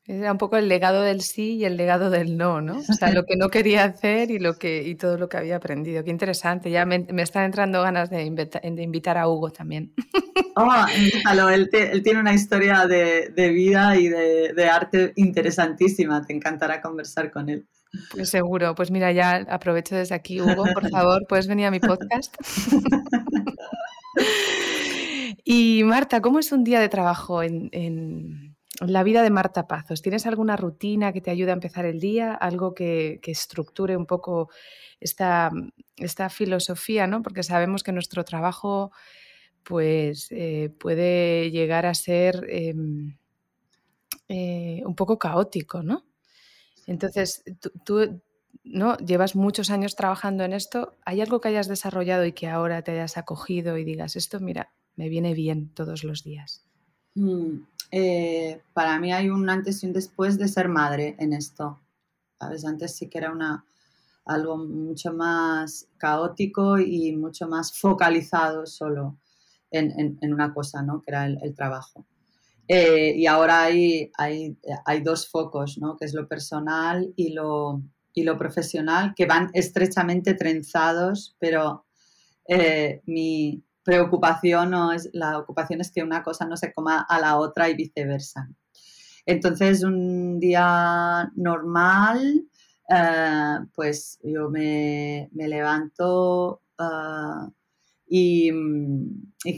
Era 0.05 0.31
un 0.31 0.37
poco 0.37 0.59
el 0.59 0.69
legado 0.69 1.01
del 1.01 1.23
sí 1.23 1.55
y 1.55 1.65
el 1.65 1.79
legado 1.79 2.11
del 2.11 2.37
no, 2.37 2.61
¿no? 2.61 2.79
O 2.81 2.93
sea, 2.93 3.12
lo 3.12 3.25
que 3.25 3.37
no 3.37 3.49
quería 3.49 3.85
hacer 3.85 4.31
y, 4.31 4.39
lo 4.39 4.59
que, 4.59 4.83
y 4.87 4.95
todo 4.95 5.17
lo 5.17 5.31
que 5.31 5.39
había 5.39 5.57
aprendido. 5.57 6.05
Qué 6.05 6.11
interesante. 6.11 6.71
Ya 6.71 6.85
me, 6.85 7.07
están 7.17 7.45
entrando 7.45 7.81
ganas 7.83 8.11
de, 8.11 8.25
invitar 8.25 9.17
a 9.17 9.27
Hugo 9.27 9.51
también. 9.51 9.95
Oh, 10.59 10.87
invítalo. 10.97 11.51
Él, 11.51 11.69
tiene 12.03 12.19
una 12.19 12.33
historia 12.33 12.87
de, 12.87 13.31
vida 13.51 13.95
y 13.99 14.09
de, 14.09 14.55
de, 14.55 14.65
arte 14.65 15.12
interesantísima. 15.17 16.25
Te 16.25 16.33
encantará 16.33 16.81
conversar 16.81 17.31
con 17.31 17.51
él. 17.51 17.67
Pues 18.11 18.30
seguro. 18.30 18.74
Pues 18.74 18.90
mira, 18.90 19.12
ya 19.12 19.46
aprovecho 19.48 19.94
desde 19.94 20.14
aquí, 20.14 20.40
Hugo, 20.40 20.64
por 20.74 20.88
favor, 20.90 21.26
puedes 21.28 21.46
venir 21.46 21.66
a 21.66 21.70
mi 21.70 21.80
podcast. 21.80 22.35
y 25.44 25.82
Marta, 25.85 26.20
¿cómo 26.20 26.38
es 26.38 26.52
un 26.52 26.64
día 26.64 26.80
de 26.80 26.88
trabajo 26.88 27.42
en, 27.42 28.56
la 28.80 29.02
vida 29.02 29.22
de 29.22 29.30
Marta 29.30 29.66
Pazos? 29.66 30.02
¿Tienes 30.02 30.26
alguna 30.26 30.56
rutina 30.56 31.12
que 31.12 31.20
te 31.20 31.30
ayude 31.30 31.50
a 31.50 31.54
empezar 31.54 31.87
el 31.87 32.00
día? 32.00 32.35
¿Algo 32.35 32.74
que, 32.74 33.20
estructure 33.24 33.96
un 33.96 34.06
poco 34.06 34.50
esta, 35.00 35.50
esta, 35.96 36.28
filosofía? 36.28 37.06
¿no? 37.06 37.22
Porque 37.22 37.42
sabemos 37.42 37.82
que 37.82 37.92
nuestro 37.92 38.24
trabajo 38.24 38.92
pues, 39.62 40.28
eh, 40.30 40.70
puede 40.78 41.50
llegar 41.50 41.87
a 41.87 41.94
ser 41.94 42.46
em, 42.48 43.16
eh, 44.28 44.82
un 44.85 44.94
poco 44.94 45.18
caótico, 45.18 45.82
¿no? 45.82 46.06
Entonces, 46.87 47.42
tú, 47.85 48.20
¿no? 48.64 48.96
llevas 48.99 49.35
muchos 49.35 49.70
años 49.70 49.96
trabajando 49.96 50.44
en 50.44 50.53
esto. 50.53 50.96
¿Hay 51.05 51.20
algo 51.20 51.40
que 51.40 51.49
hayas 51.49 51.68
desarrollado 51.68 52.25
y 52.25 52.33
que 52.33 52.49
ahora 52.49 52.83
te 52.83 52.92
hayas 52.92 53.16
acogido 53.16 53.77
y 53.77 53.85
digas, 53.85 54.16
esto, 54.16 54.40
mira, 54.40 54.72
me 54.94 55.09
viene 55.09 55.35
bien 55.35 55.68
todos 55.75 56.05
los 56.05 56.22
días? 56.22 56.64
Mm, 57.14 57.59
eh, 57.90 58.62
para 58.72 58.99
mí 58.99 59.12
hay 59.12 59.31
un 59.31 59.49
antes 59.51 59.83
y 59.83 59.87
un 59.87 59.92
después 59.92 60.38
de 60.38 60.49
ser 60.49 60.68
madre 60.68 61.16
en 61.18 61.33
esto. 61.33 61.81
Antes 62.38 62.96
sí 62.96 63.09
que 63.09 63.18
era 63.18 63.33
una, 63.33 63.64
algo 64.25 64.57
mucho 64.59 65.12
más 65.12 65.88
caótico 65.96 66.79
y 66.79 67.16
mucho 67.16 67.49
más 67.49 67.79
focalizado 67.79 68.66
solo 68.66 69.16
en, 69.70 70.18
una 70.22 70.53
cosa, 70.53 70.83
¿no? 70.83 71.01
Que 71.01 71.11
era 71.11 71.27
el 71.27 71.55
trabajo. 71.55 72.05
Eh, 72.68 73.14
y 73.16 73.26
ahora 73.26 73.62
hay, 73.62 74.11
hay, 74.18 74.57
hay, 74.85 75.00
dos 75.00 75.29
focos, 75.29 75.79
¿no? 75.79 75.96
que 75.96 76.05
es 76.05 76.14
lo 76.14 76.26
personal 76.26 77.12
y 77.14 77.33
lo, 77.33 77.81
y 78.12 78.24
lo 78.24 78.37
profesional, 78.37 79.14
que 79.14 79.26
van 79.26 79.50
estrechamente 79.52 80.35
trenzados, 80.35 81.37
pero 81.38 81.87
eh, 82.48 83.02
mi 83.07 83.62
preocupación 83.85 84.70
no 84.70 84.92
es, 84.92 85.09
la 85.12 85.38
ocupación 85.38 85.81
es 85.81 85.92
que 85.92 86.02
una 86.02 86.24
cosa 86.24 86.44
no 86.44 86.57
se 86.57 86.72
coma 86.72 87.07
a 87.09 87.20
la 87.20 87.37
otra 87.37 87.68
y 87.68 87.74
viceversa. 87.74 88.48
Entonces, 89.26 89.85
un 89.85 90.40
día 90.40 91.31
normal, 91.37 92.44
eh, 92.88 93.59
pues 93.74 94.18
yo 94.24 94.50
me, 94.50 95.29
me 95.33 95.46
levanto 95.46 96.62
y, 98.09 98.51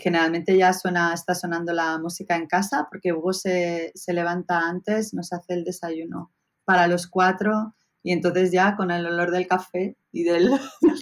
generalmente 0.01 0.57
ya 0.57 0.73
suena, 0.73 1.13
está 1.13 1.35
sonando 1.35 1.73
la 1.73 1.99
música 1.99 2.37
en 2.37 2.47
casa 2.47 2.87
porque 2.91 3.13
Hugo 3.13 3.33
se, 3.33 3.93
se, 3.95 4.13
levanta 4.13 4.61
antes, 4.69 5.13
nos 5.13 5.33
hace 5.33 5.55
el 5.55 5.65
desayuno 5.65 6.33
para 6.65 6.87
los 6.87 7.07
cuatro 7.07 7.75
y 8.03 8.13
entonces 8.13 8.53
ya 8.53 8.77
con 8.77 8.91
el 8.91 9.07
olor 9.07 9.31
del 9.31 9.47
café 9.47 9.97
y 10.13 10.23
del, 10.25 10.51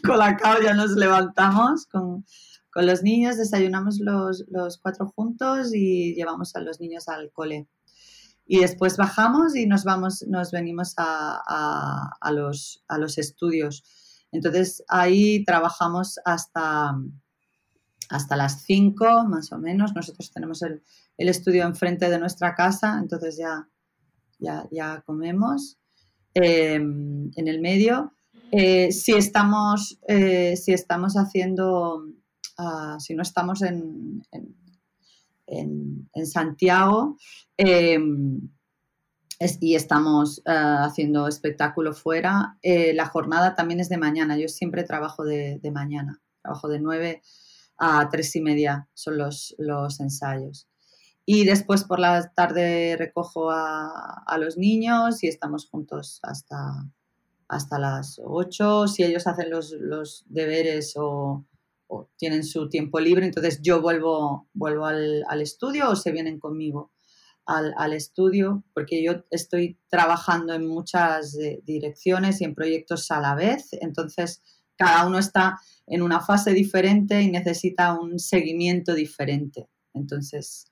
colacao 0.04 0.60
ya 0.62 0.74
nos 0.74 0.92
levantamos 0.92 1.86
con, 1.86 2.24
con 2.70 2.86
los 2.86 3.02
niños, 3.02 3.36
desayunamos 3.36 3.98
los, 4.00 4.44
los, 4.48 4.78
cuatro 4.78 5.12
juntos 5.14 5.72
y 5.72 6.14
llevamos 6.14 6.56
a 6.56 6.60
los 6.60 6.80
niños 6.80 7.08
al 7.08 7.30
cole. 7.32 7.68
Y 8.48 8.60
después 8.60 8.96
bajamos 8.96 9.56
y 9.56 9.66
nos 9.66 9.82
vamos, 9.82 10.24
nos 10.28 10.52
venimos 10.52 10.94
a, 10.98 11.42
a, 11.46 12.10
a 12.20 12.32
los, 12.32 12.84
a 12.86 12.98
los 12.98 13.18
estudios. 13.18 13.82
Entonces 14.30 14.84
ahí 14.88 15.44
trabajamos 15.44 16.20
hasta, 16.24 16.94
hasta 18.08 18.36
las 18.36 18.62
5 18.62 19.24
más 19.24 19.52
o 19.52 19.58
menos. 19.58 19.94
Nosotros 19.94 20.30
tenemos 20.30 20.62
el, 20.62 20.82
estudio 21.16 21.64
enfrente 21.64 22.08
de 22.10 22.18
nuestra 22.18 22.54
casa, 22.54 22.98
entonces 23.00 23.36
ya, 23.38 23.68
ya, 24.70 25.02
comemos 25.06 25.78
em, 26.34 27.30
en 27.34 27.48
el 27.48 27.60
medio. 27.60 28.12
Eh, 28.52 28.92
si, 28.92 29.12
estamos, 29.12 29.98
eh, 30.06 30.56
si 30.56 30.72
estamos 30.72 31.14
haciendo, 31.14 32.04
ah, 32.58 32.96
si 33.00 33.14
no 33.14 33.22
estamos 33.22 33.62
en, 33.62 34.22
en, 35.46 36.08
Santiago 36.24 37.16
y 39.60 39.74
estamos 39.74 40.42
ah, 40.46 40.84
haciendo 40.84 41.28
espectáculo 41.28 41.92
fuera, 41.92 42.58
eh, 42.62 42.94
la 42.94 43.06
jornada 43.06 43.54
también 43.54 43.80
es 43.80 43.88
de 43.88 43.98
mañana. 43.98 44.38
Yo 44.38 44.48
siempre 44.48 44.84
trabajo 44.84 45.24
de, 45.24 45.58
de 45.58 45.70
mañana, 45.70 46.22
trabajo 46.42 46.68
de 46.68 46.80
9 46.80 47.22
a 47.78 48.08
tres 48.10 48.34
y 48.36 48.40
media 48.40 48.88
son 48.94 49.18
los, 49.18 49.54
los 49.58 50.00
ensayos. 50.00 50.68
Y 51.24 51.44
después 51.44 51.84
por 51.84 51.98
la 51.98 52.32
tarde 52.34 52.96
recojo 52.96 53.50
a, 53.50 54.22
a, 54.26 54.38
los 54.38 54.56
niños 54.56 55.24
y 55.24 55.28
estamos 55.28 55.68
juntos 55.68 56.20
hasta, 56.22 56.88
hasta 57.48 57.78
las 57.78 58.20
ocho. 58.24 58.86
Si 58.86 59.02
ellos 59.02 59.26
hacen 59.26 59.50
los, 59.50 59.72
los 59.72 60.24
deberes 60.28 60.94
o, 60.96 61.44
o, 61.88 62.08
tienen 62.16 62.44
su 62.44 62.68
tiempo 62.68 63.00
libre, 63.00 63.26
entonces 63.26 63.60
yo 63.60 63.82
vuelvo, 63.82 64.48
vuelvo 64.54 64.86
al, 64.86 65.24
al, 65.28 65.42
estudio 65.42 65.90
o 65.90 65.96
se 65.96 66.12
vienen 66.12 66.38
conmigo 66.38 66.92
al, 67.46 67.92
estudio, 67.92 68.64
porque 68.74 69.02
yo 69.02 69.24
estoy 69.30 69.78
trabajando 69.88 70.52
en 70.52 70.66
muchas 70.66 71.36
eh, 71.38 71.60
direcciones 71.64 72.40
y 72.40 72.44
en 72.44 72.54
proyectos 72.54 73.10
a 73.10 73.20
la 73.20 73.34
vez, 73.34 73.68
entonces 73.72 74.42
cada 74.76 75.06
uno 75.06 75.18
está 75.18 75.58
en 75.86 76.02
una 76.02 76.20
fase 76.20 76.52
diferente 76.52 77.20
y 77.22 77.30
necesita 77.30 77.98
un 77.98 78.18
seguimiento 78.18 78.94
diferente. 78.94 79.68
Entonces, 79.94 80.66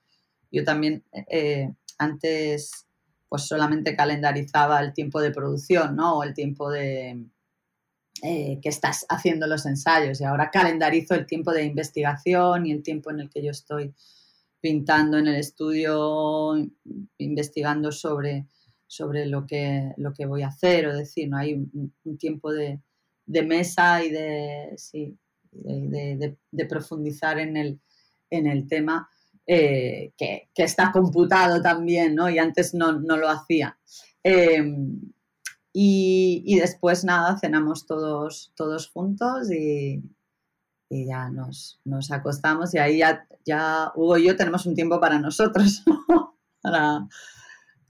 yo 0.51 0.63
también 0.63 1.03
eh, 1.29 1.73
antes 1.97 2.85
pues 3.27 3.43
solamente 3.43 3.95
calendarizaba 3.95 4.79
el 4.79 4.93
tiempo 4.93 5.19
de 5.19 5.31
producción, 5.31 5.95
¿no? 5.95 6.17
O 6.19 6.23
el 6.23 6.33
tiempo 6.33 6.69
de 6.69 7.25
eh, 8.23 8.59
que 8.61 8.69
estás 8.69 9.05
haciendo 9.09 9.45
los 9.45 9.65
ensayos 9.65 10.21
y 10.21 10.23
ahora 10.23 10.49
calendarizo 10.49 11.15
el 11.15 11.25
tiempo 11.25 11.51
de 11.51 11.65
investigación 11.65 12.65
y 12.65 12.71
el 12.71 12.81
tiempo 12.81 13.11
en 13.11 13.19
el 13.19 13.29
que 13.29 13.43
yo 13.43 13.51
estoy 13.51 13.93
pintando 14.61 15.17
en 15.17 15.27
el 15.27 15.35
estudio, 15.35 16.55
investigando 17.17 17.91
sobre, 17.91 18.47
sobre 18.87 19.25
lo, 19.25 19.45
que, 19.45 19.93
lo 19.97 20.13
que 20.13 20.25
voy 20.25 20.43
a 20.43 20.47
hacer, 20.47 20.87
o 20.87 20.95
decir, 20.95 21.29
¿no? 21.29 21.37
Hay 21.37 21.53
un, 21.53 22.17
tiempo 22.17 22.51
de, 22.51 22.79
mesa 23.27 24.03
y 24.03 24.11
de, 24.11 24.73
sí, 24.77 25.17
de, 25.51 26.65
profundizar 26.67 27.39
en 27.39 27.57
el, 27.57 27.79
en 28.29 28.47
el 28.47 28.67
tema 28.67 29.09
eh, 29.47 30.13
que, 30.17 30.49
está 30.55 30.91
computado 30.91 31.61
también, 31.61 32.15
¿no? 32.15 32.29
Y 32.29 32.39
antes 32.39 32.73
no, 32.73 32.91
lo 32.93 33.29
hacía. 33.29 33.77
Em, 34.23 34.99
y, 35.73 36.57
después, 36.59 37.03
nada, 37.03 37.37
cenamos 37.37 37.85
todos, 37.85 38.53
todos 38.55 38.89
juntos 38.89 39.51
y, 39.51 40.01
y 40.89 41.05
ya 41.07 41.29
nos, 41.29 41.81
nos, 41.83 42.11
acostamos 42.11 42.73
y 42.73 42.77
ahí 42.77 42.99
ya, 42.99 43.27
ya 43.45 43.91
Hugo 43.95 44.17
y 44.17 44.25
yo 44.27 44.35
tenemos 44.35 44.65
un 44.65 44.75
tiempo 44.75 44.99
para 44.99 45.19
nosotros, 45.19 45.83
para, 46.61 47.07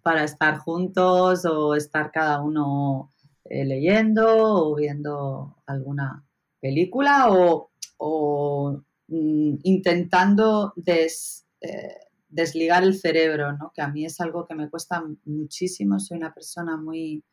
para, 0.01 0.23
estar 0.23 0.57
juntos 0.57 1.45
o 1.45 1.75
estar 1.75 2.11
cada 2.11 2.41
uno 2.41 3.13
eh, 3.45 3.65
leyendo 3.65 4.69
o 4.69 4.75
viendo 4.75 5.57
alguna 5.65 6.25
película 6.59 7.27
o, 7.29 8.81
mm, 9.07 9.55
intentando 9.63 10.73
des, 10.75 11.45
eh, 11.61 11.97
desligar 12.27 12.83
el 12.83 12.97
cerebro, 12.97 13.53
¿no? 13.53 13.71
que 13.73 13.81
a 13.81 13.87
mí 13.87 14.05
es 14.05 14.19
algo 14.19 14.45
que 14.45 14.55
me 14.55 14.69
cuesta 14.69 15.03
muchísimo, 15.25 15.99
soy 15.99 16.17
una 16.17 16.33
persona 16.33 16.75
muy 16.77 17.23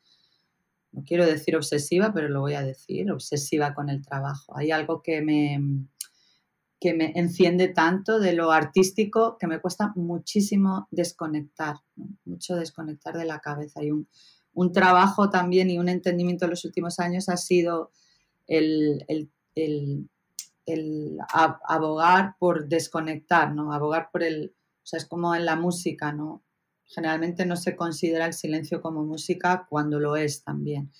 no 0.92 1.02
quiero 1.04 1.24
decir 1.24 1.56
obsesiva, 1.56 2.12
pero 2.12 2.28
lo 2.28 2.40
voy 2.40 2.54
a 2.54 2.62
decir, 2.62 3.10
obsesiva 3.10 3.74
con 3.74 3.88
el 3.88 4.04
trabajo. 4.04 4.56
Hay 4.56 4.70
algo 4.70 5.02
que 5.02 5.22
me, 5.22 5.58
que 6.78 6.92
me 6.92 7.12
enciende 7.14 7.68
tanto 7.68 8.20
de 8.20 8.34
lo 8.34 8.52
artístico 8.52 9.38
que 9.38 9.46
me 9.46 9.60
cuesta 9.60 9.92
muchísimo 9.96 10.88
desconectar, 10.90 11.76
mucho 12.24 12.56
desconectar 12.56 13.16
de 13.16 13.24
la 13.24 13.40
cabeza. 13.40 13.82
Y 13.82 13.90
un, 13.90 14.06
trabajo 14.72 15.30
también 15.30 15.70
y 15.70 15.78
un 15.78 15.88
entendimiento 15.88 16.44
en 16.44 16.50
los 16.50 16.64
últimos 16.64 16.98
años 16.98 17.28
ha 17.28 17.36
sido 17.36 17.90
el, 18.46 19.04
el, 19.54 20.08
abogar 21.64 22.36
por 22.38 22.68
desconectar, 22.68 23.54
¿no? 23.54 23.72
Abogar 23.72 24.10
por 24.12 24.22
el, 24.22 24.54
o 24.82 24.86
sea, 24.86 24.98
es 24.98 25.06
como 25.06 25.34
en 25.34 25.44
la 25.44 25.56
música, 25.56 26.12
¿no? 26.12 26.42
generalmente 26.92 27.46
no 27.46 27.56
se 27.56 27.74
considera 27.74 28.26
el 28.26 28.34
silencio 28.34 28.80
como 28.80 29.04
música 29.04 29.66
cuando 29.68 29.98
lo 29.98 30.16
es 30.16 30.44
también. 30.44 30.92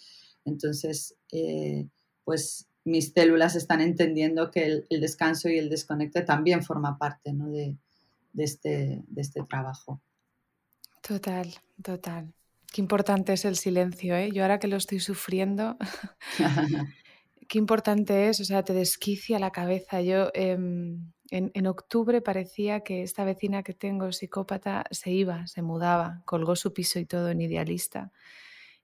Entonces, 0.44 1.14
eh, 1.30 1.86
pues 2.24 2.66
mis 2.84 3.12
células 3.12 3.54
están 3.54 3.80
entendiendo 3.80 4.50
que 4.50 4.84
el, 4.88 5.00
descanso 5.00 5.48
y 5.48 5.58
el 5.58 5.68
desconecte 5.68 6.22
también 6.22 6.62
forma 6.64 6.98
parte 6.98 7.32
de, 7.32 7.76
este, 8.36 9.02
de 9.06 9.20
este 9.20 9.42
trabajo. 9.44 10.00
Total, 11.02 11.54
total. 11.82 12.32
Qué 12.72 12.80
importante 12.80 13.34
es 13.34 13.44
el 13.44 13.56
silencio, 13.56 14.16
¿eh? 14.16 14.30
Yo 14.32 14.42
ahora 14.42 14.58
que 14.58 14.66
lo 14.66 14.76
estoy 14.76 14.98
sufriendo, 14.98 15.76
qué 17.48 17.58
importante 17.58 18.30
es, 18.30 18.40
o 18.40 18.44
sea, 18.44 18.62
te 18.62 18.72
desquicia 18.72 19.38
la 19.38 19.50
cabeza. 19.50 20.00
Yo 20.00 20.30
em, 20.32 21.12
en, 21.30 21.66
octubre 21.66 22.22
parecía 22.22 22.80
que 22.80 23.02
esta 23.02 23.24
vecina 23.24 23.62
que 23.62 23.74
tengo, 23.74 24.10
psicópata, 24.12 24.84
se 24.90 25.10
iba, 25.10 25.46
se 25.46 25.60
mudaba, 25.60 26.22
colgó 26.24 26.56
su 26.56 26.72
piso 26.72 26.98
y 26.98 27.04
todo 27.04 27.28
en 27.28 27.42
idealista. 27.42 28.10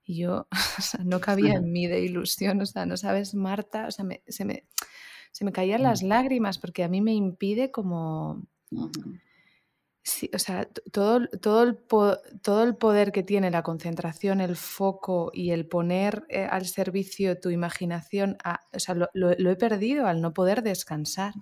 Y 0.03 0.17
yo, 0.17 0.47
no 1.03 1.19
cabía 1.19 1.53
en 1.53 1.71
mí 1.71 1.87
de 1.87 2.01
ilusión, 2.01 2.61
o 2.61 2.65
sea, 2.67 2.85
no 2.85 2.95
sabes, 2.95 3.33
Marta, 3.33 3.87
o 3.87 3.91
sea, 3.91 4.05
se, 4.27 4.45
me, 4.45 4.65
se 5.31 5.45
me 5.45 5.51
caían 5.51 5.81
las 5.81 6.03
lágrimas 6.03 6.59
porque 6.59 6.83
a 6.83 6.89
mí 6.89 7.01
me 7.01 7.13
impide 7.13 7.71
como... 7.71 8.43
Sí, 10.09 10.27
o 10.33 10.39
sea, 10.39 10.67
todo, 10.91 11.27
todo, 11.39 11.61
el 11.63 11.77
todo 12.41 12.63
el 12.63 12.75
poder 12.75 13.11
que 13.11 13.21
tiene 13.21 13.51
la 13.51 13.61
concentración, 13.61 14.41
el 14.41 14.55
foco 14.55 15.29
y 15.31 15.51
el 15.51 15.67
poner 15.67 16.25
eh, 16.29 16.47
al 16.49 16.65
servicio 16.65 17.39
tu 17.39 17.51
imaginación, 17.51 18.35
o 18.73 18.79
sea, 18.79 18.95
lo, 18.95 19.29
he 19.31 19.55
perdido 19.55 20.07
al 20.07 20.19
no 20.21 20.33
poder 20.33 20.63
descansar 20.63 21.33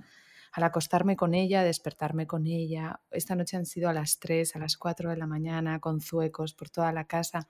al 0.51 0.63
acostarme 0.63 1.15
con 1.15 1.34
ella, 1.34 1.63
despertarme 1.63 2.27
con 2.27 2.45
ella. 2.45 2.99
Esta 3.10 3.36
noche 3.36 3.56
han 3.56 3.65
sido 3.65 3.88
a 3.88 3.93
las 3.93 4.19
3, 4.19 4.56
a 4.58 4.60
las 4.60 4.75
4 4.75 5.12
de 5.12 5.17
la 5.17 5.27
mañana, 5.27 5.80
con 5.80 6.01
zuecos 6.01 6.53
por 6.53 6.69
toda 6.69 6.91
la 6.91 7.06
casa. 7.06 7.47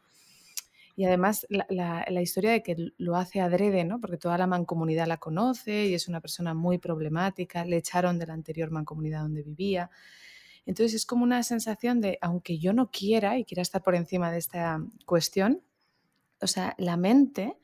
Y 0.95 1.05
además 1.05 1.47
la, 1.49 2.21
historia 2.21 2.51
de 2.51 2.61
que 2.61 2.75
lo 2.97 3.15
hace 3.15 3.41
adrede, 3.41 3.85
¿no? 3.85 3.99
porque 3.99 4.17
toda 4.17 4.37
la 4.37 4.45
mancomunidad 4.45 5.07
la 5.07 5.17
conoce 5.17 5.87
y 5.87 5.95
es 5.95 6.07
una 6.07 6.21
persona 6.21 6.53
muy 6.53 6.77
problemática, 6.77 7.65
le 7.65 7.77
echaron 7.77 8.19
de 8.19 8.27
la 8.27 8.33
anterior 8.33 8.69
mancomunidad 8.69 9.21
donde 9.21 9.41
vivía. 9.41 9.89
Entonces 10.67 10.93
es 10.93 11.05
como 11.05 11.23
una 11.23 11.41
sensación 11.43 12.01
de, 12.01 12.19
aunque 12.21 12.59
yo 12.59 12.73
no 12.73 12.91
quiera 12.91 13.39
y 13.39 13.45
quiera 13.45 13.61
estar 13.61 13.81
por 13.81 13.95
encima 13.95 14.31
de 14.31 14.37
esta 14.37 14.83
cuestión, 15.05 15.63
o 16.41 16.47
sea, 16.47 16.75
la 16.77 16.97
mente 16.97 17.57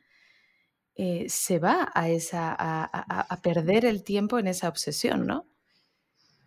eh, 0.95 1.25
se 1.27 1.59
va 1.59 1.91
a, 1.93 2.09
esa, 2.09 2.55
a, 2.57 3.41
perder 3.41 3.83
el 3.83 4.03
tiempo 4.03 4.39
en 4.39 4.47
esa 4.47 4.69
obsesión, 4.69 5.27
¿no? 5.27 5.45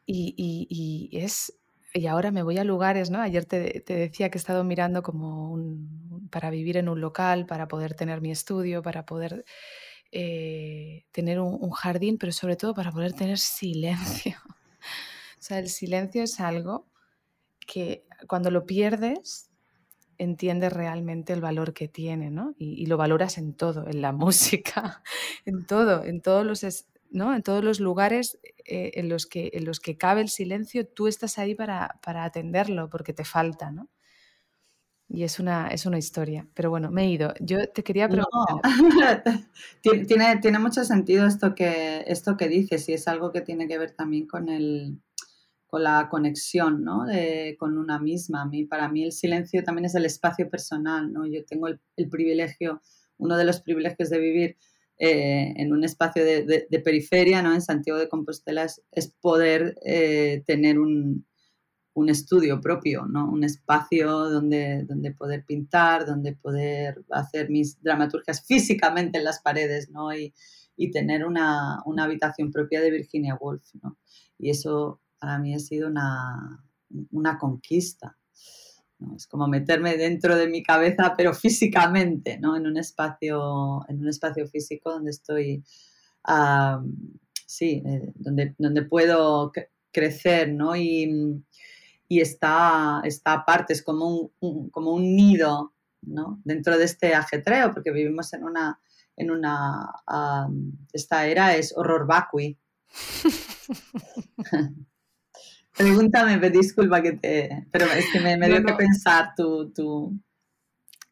Y, 0.06 1.10
es, 1.12 1.52
y 1.92 2.06
ahora 2.06 2.30
me 2.30 2.42
voy 2.42 2.56
a 2.56 2.64
lugares, 2.64 3.10
¿no? 3.10 3.20
Ayer 3.20 3.44
te, 3.44 3.84
decía 3.86 4.30
que 4.30 4.38
he 4.38 4.40
estado 4.40 4.64
mirando 4.64 5.02
como 5.02 5.52
un, 5.52 6.28
para 6.30 6.48
vivir 6.48 6.78
en 6.78 6.88
un 6.88 7.02
local, 7.02 7.44
para 7.44 7.68
poder 7.68 7.94
tener 7.94 8.22
mi 8.22 8.30
estudio, 8.30 8.82
para 8.82 9.04
poder 9.04 9.44
eh, 10.10 11.04
tener 11.12 11.38
un, 11.38 11.70
jardín, 11.70 12.16
pero 12.16 12.32
sobre 12.32 12.56
todo 12.56 12.72
para 12.72 12.92
poder 12.92 13.12
tener 13.12 13.38
silencio. 13.38 14.38
O 15.46 15.48
sea, 15.48 15.60
el 15.60 15.68
silencio 15.68 16.24
es 16.24 16.40
algo 16.40 16.88
que 17.68 18.04
cuando 18.26 18.50
lo 18.50 18.66
pierdes 18.66 19.48
entiendes 20.18 20.72
realmente 20.72 21.32
el 21.32 21.40
valor 21.40 21.72
que 21.72 21.86
tiene, 21.86 22.32
¿no? 22.32 22.56
Y, 22.58 22.84
lo 22.86 22.96
valoras 22.96 23.38
en 23.38 23.54
todo, 23.54 23.86
en 23.86 24.02
la 24.02 24.10
música, 24.24 25.04
en 25.44 25.64
todo, 25.64 26.02
en 26.02 26.20
todos 26.20 26.44
los, 26.44 26.86
¿no? 27.12 27.32
En 27.32 27.44
todos 27.44 27.62
los 27.62 27.78
lugares 27.78 28.40
eh, 28.64 28.90
en, 28.94 29.08
los 29.08 29.26
que, 29.26 29.52
en 29.52 29.64
los 29.64 29.78
que 29.78 29.96
cabe 29.96 30.20
el 30.20 30.30
silencio, 30.30 30.84
tú 30.84 31.06
estás 31.06 31.38
ahí 31.38 31.54
para, 31.54 31.96
atenderlo 32.02 32.90
porque 32.90 33.12
te 33.12 33.24
falta, 33.24 33.70
¿no? 33.70 33.88
Y 35.08 35.22
es 35.22 35.38
una, 35.38 35.68
es 35.68 35.86
una 35.86 35.98
historia. 35.98 36.48
Pero 36.54 36.70
bueno, 36.70 36.90
me 36.90 37.04
he 37.04 37.10
ido. 37.10 37.32
Yo 37.38 37.70
te 37.72 37.84
quería 37.84 38.08
preguntar. 38.08 38.56
tiene, 40.08 40.38
tiene 40.38 40.58
mucho 40.58 40.82
sentido 40.82 41.24
esto 41.24 41.54
que, 41.54 42.02
esto 42.08 42.36
que 42.36 42.48
dices 42.48 42.88
y 42.88 42.94
es 42.94 43.06
algo 43.06 43.30
que 43.30 43.42
tiene 43.42 43.68
que 43.68 43.78
ver 43.78 43.92
también 43.92 44.26
con 44.26 44.48
el, 44.48 45.00
con 45.66 45.82
la 45.82 46.08
conexión 46.08 46.84
¿no? 46.84 47.06
con 47.58 47.78
una 47.78 47.98
misma. 47.98 48.42
A 48.42 48.46
mí, 48.46 48.64
para 48.64 48.88
mí 48.88 49.04
el 49.04 49.12
silencio 49.12 49.64
también 49.64 49.86
es 49.86 49.94
el 49.94 50.06
espacio 50.06 50.48
personal. 50.48 51.12
¿no? 51.12 51.26
Yo 51.26 51.44
tengo 51.44 51.68
el, 51.68 52.08
privilegio, 52.08 52.80
uno 53.18 53.36
de 53.36 53.44
los 53.44 53.60
privilegios 53.60 54.10
de 54.10 54.18
vivir 54.18 54.56
eh, 54.98 55.52
en 55.56 55.72
un 55.72 55.84
espacio 55.84 56.24
de, 56.24 56.82
periferia, 56.84 57.42
¿no? 57.42 57.52
en 57.52 57.62
Santiago 57.62 57.98
de 57.98 58.08
Compostela, 58.08 58.66
es, 58.92 59.14
poder 59.20 59.76
eh, 59.84 60.42
tener 60.46 60.78
un, 60.78 61.26
un, 61.94 62.08
estudio 62.08 62.60
propio, 62.60 63.04
¿no? 63.06 63.28
un 63.30 63.44
espacio 63.44 64.10
donde, 64.30 64.84
donde 64.84 65.12
poder 65.12 65.44
pintar, 65.44 66.06
donde 66.06 66.34
poder 66.34 67.04
hacer 67.10 67.50
mis 67.50 67.82
dramaturgias 67.82 68.46
físicamente 68.46 69.18
en 69.18 69.24
las 69.24 69.40
paredes 69.40 69.90
¿no? 69.90 70.14
y, 70.14 70.32
y 70.76 70.90
tener 70.92 71.24
una, 71.24 71.82
una 71.84 72.04
habitación 72.04 72.52
propia 72.52 72.80
de 72.80 72.90
Virginia 72.90 73.36
Woolf. 73.40 73.74
¿no? 73.82 73.98
Y 74.38 74.50
eso 74.50 75.00
para 75.18 75.38
mí 75.38 75.54
ha 75.54 75.58
sido 75.58 75.88
una, 75.88 77.38
conquista. 77.38 78.16
Es 79.14 79.26
como 79.26 79.46
meterme 79.46 79.96
dentro 79.96 80.36
de 80.36 80.48
mi 80.48 80.62
cabeza, 80.62 81.14
pero 81.16 81.34
físicamente, 81.34 82.38
¿no? 82.38 82.56
En 82.56 82.66
un 82.66 82.78
espacio, 82.78 83.84
en 83.88 84.00
un 84.00 84.08
espacio 84.08 84.46
físico 84.48 84.90
donde 84.90 85.10
estoy, 85.10 85.62
sí, 87.46 87.82
eh, 87.84 88.12
donde, 88.14 88.54
donde 88.58 88.82
puedo 88.82 89.52
crecer, 89.92 90.52
¿no? 90.52 90.74
Y, 90.76 91.42
y 92.08 92.20
está, 92.20 93.00
está 93.04 93.32
aparte, 93.32 93.72
es 93.72 93.82
como 93.82 94.30
un, 94.40 94.70
como 94.70 94.92
un 94.92 95.14
nido, 95.14 95.74
¿no? 96.02 96.40
Dentro 96.44 96.78
de 96.78 96.84
este 96.84 97.14
ajetreo, 97.14 97.72
porque 97.72 97.90
vivimos 97.90 98.32
en 98.32 98.44
una, 98.44 98.80
en 99.16 99.30
una, 99.30 99.90
esta 100.92 101.26
era 101.26 101.56
es 101.56 101.76
horror 101.76 102.06
vacui. 102.06 102.56
Pregúntame, 105.76 106.38
disculpa 106.50 107.02
que 107.02 107.12
te... 107.12 107.66
Pero 107.70 107.86
es 107.86 108.06
que 108.12 108.20
me, 108.20 108.36
dio 108.48 108.64
que 108.64 108.72
pensar 108.74 109.34
tu... 109.36 109.72
tu... 109.72 110.18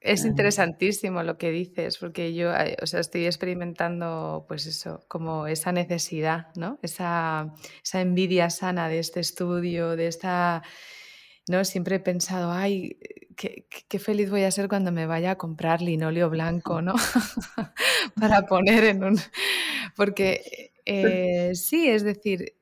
Es 0.01 0.25
interesantísimo 0.25 1.23
lo 1.23 1.39
que 1.39 1.51
dices, 1.51 1.97
porque 1.97 2.35
yo, 2.35 2.55
eh, 2.55 2.77
o 2.83 2.87
sea, 2.87 3.01
estoy 3.01 3.25
experimentando, 3.25 4.45
pues 4.47 4.67
eso, 4.67 5.05
como 5.09 5.47
esa 5.47 5.73
necesidad, 5.73 6.49
¿no? 6.57 6.79
Esa, 6.83 7.55
esa 7.83 8.01
envidia 8.03 8.51
sana 8.51 8.89
de 8.89 8.99
este 8.99 9.21
estudio, 9.21 9.97
de 9.97 10.09
esta, 10.09 10.63
¿no? 11.49 11.65
Siempre 11.65 11.97
he 11.97 12.01
pensado, 12.01 12.53
ay, 12.53 12.99
qué, 13.35 13.67
qué, 13.89 13.99
feliz 13.99 14.29
voy 14.29 14.43
a 14.43 14.51
ser 14.51 14.69
cuando 14.69 14.93
me 14.93 15.07
vaya 15.07 15.33
a 15.33 15.39
comprar 15.39 15.81
linóleo 15.81 16.29
blanco, 16.29 16.83
¿no? 16.83 16.95
Para 18.21 18.43
poner 18.47 18.85
en 18.85 19.05
un... 19.05 19.19
Porque 19.97 20.73
eh, 20.85 21.53
sí, 21.55 21.89
es 21.89 22.03
decir, 22.03 22.55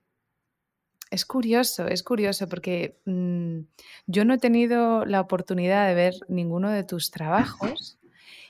es 1.12 1.26
curioso, 1.26 1.86
es 1.86 2.02
curioso 2.02 2.48
porque 2.48 2.96
mm, 3.04 3.60
yo 4.06 4.24
no 4.24 4.32
he 4.34 4.38
tenido 4.38 5.04
la 5.04 5.20
oportunidad 5.20 5.86
de 5.86 5.94
ver 5.94 6.14
ninguno 6.28 6.70
de 6.70 6.84
tus 6.84 7.10
trabajos 7.10 7.98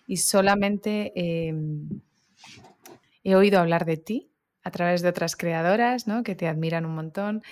y 0.07 0.19
solamente 0.19 1.13
em, 1.17 1.89
he 3.25 3.35
oído 3.35 3.59
hablar 3.59 3.85
de 3.85 3.97
ti 3.97 4.31
a 4.63 4.71
través 4.71 5.03
de 5.03 5.09
otras 5.09 5.35
creadoras 5.35 6.07
¿no? 6.07 6.23
que 6.23 6.37
te 6.37 6.47
admiran 6.47 6.87
un 6.87 6.95
montón 6.95 7.43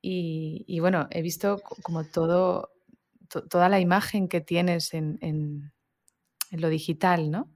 y, 0.00 0.78
bueno, 0.80 1.06
he 1.10 1.22
visto 1.22 1.62
como 1.82 2.04
toda 2.04 3.68
la 3.68 3.78
imagen 3.78 4.26
que 4.26 4.40
tienes 4.40 4.94
en, 4.94 5.18
en 5.20 5.72
lo 6.50 6.68
digital, 6.68 7.30
¿no? 7.30 7.48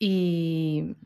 Y, 0.00 0.96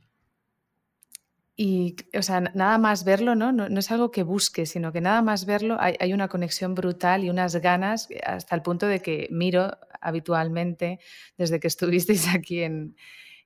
y, 1.60 1.96
o 2.16 2.22
sea, 2.22 2.40
nada 2.40 2.78
más 2.78 3.02
verlo, 3.02 3.34
¿no? 3.34 3.50
¿no? 3.50 3.66
es 3.66 3.90
algo 3.90 4.12
que 4.12 4.22
busque, 4.22 4.64
sino 4.64 4.92
que 4.92 5.00
nada 5.00 5.22
más 5.22 5.44
verlo 5.44 5.76
hay, 5.80 6.12
una 6.12 6.28
conexión 6.28 6.76
brutal 6.76 7.24
y 7.24 7.30
unas 7.30 7.56
ganas 7.56 8.08
eh, 8.12 8.20
hasta 8.24 8.54
el 8.54 8.62
punto 8.62 8.86
de 8.86 9.00
que 9.00 9.26
miro 9.32 9.76
habitualmente, 10.00 11.00
desde 11.36 11.58
que 11.58 11.66
estuvisteis 11.66 12.28
aquí 12.32 12.62
en, 12.62 12.94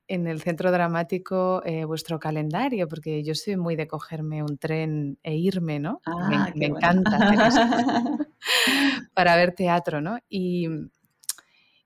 el 0.08 0.42
centro 0.42 0.70
dramático, 0.70 1.62
eh, 1.64 1.86
vuestro 1.86 2.20
calendario, 2.20 2.86
porque 2.86 3.24
yo 3.24 3.34
soy 3.34 3.56
muy 3.56 3.76
de 3.76 3.88
cogerme 3.88 4.42
un 4.42 4.58
tren 4.58 5.18
e 5.22 5.34
irme, 5.36 5.78
¿no? 5.78 6.02
me, 6.28 6.36
ah, 6.36 6.52
encanta 6.54 7.18
para 9.14 9.36
ver 9.36 9.54
teatro, 9.54 10.02
¿no? 10.02 10.18
Y, 10.28 10.68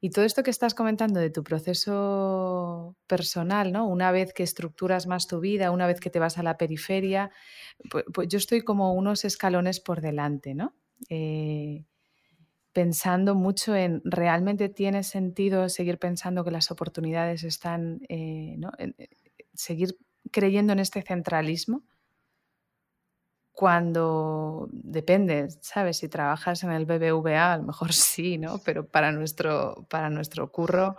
y 0.06 0.10
todo 0.10 0.24
esto 0.24 0.44
que 0.44 0.50
estás 0.52 0.72
comentando 0.72 1.18
de 1.18 1.30
tu 1.30 1.42
proceso 1.42 2.96
personal, 3.08 3.72
¿no? 3.72 3.88
Una 3.88 4.12
vez 4.12 4.32
que 4.32 4.44
estructuras 4.44 5.08
más 5.08 5.26
tu 5.26 5.40
vida, 5.40 5.72
una 5.72 5.88
vez 5.88 5.98
que 5.98 6.10
te 6.10 6.20
vas 6.20 6.38
a 6.38 6.44
la 6.44 6.56
periferia, 6.56 7.32
pues, 7.90 8.04
pues 8.14 8.28
yo 8.28 8.38
estoy 8.38 8.60
como 8.62 8.94
unos 8.94 9.24
escalones 9.24 9.80
por 9.80 10.00
delante, 10.00 10.54
¿no? 10.54 10.76
Eh, 11.08 11.86
pensando 12.72 13.34
mucho 13.34 13.74
en 13.74 14.00
realmente 14.04 14.68
tiene 14.68 15.02
sentido 15.02 15.68
seguir 15.68 15.98
pensando 15.98 16.44
que 16.44 16.52
las 16.52 16.70
oportunidades 16.70 17.42
están, 17.42 17.98
eh, 18.08 18.54
¿no? 18.58 18.70
Eh, 18.78 19.08
seguir 19.54 19.98
creyendo 20.30 20.72
en 20.72 20.78
este 20.78 21.02
centralismo 21.02 21.82
cuando 23.56 24.68
depende, 24.70 25.48
¿sabes? 25.62 25.96
Si 25.96 26.10
trabajas 26.10 26.62
en 26.62 26.72
el 26.72 26.84
BBVA, 26.84 27.54
a 27.54 27.56
lo 27.56 27.62
mejor 27.62 27.92
sí, 27.94 28.36
¿no? 28.36 28.58
Pero 28.58 28.86
para 28.86 29.12
nuestro, 29.12 29.86
para 29.88 30.10
nuestro 30.10 30.52
curro 30.52 30.96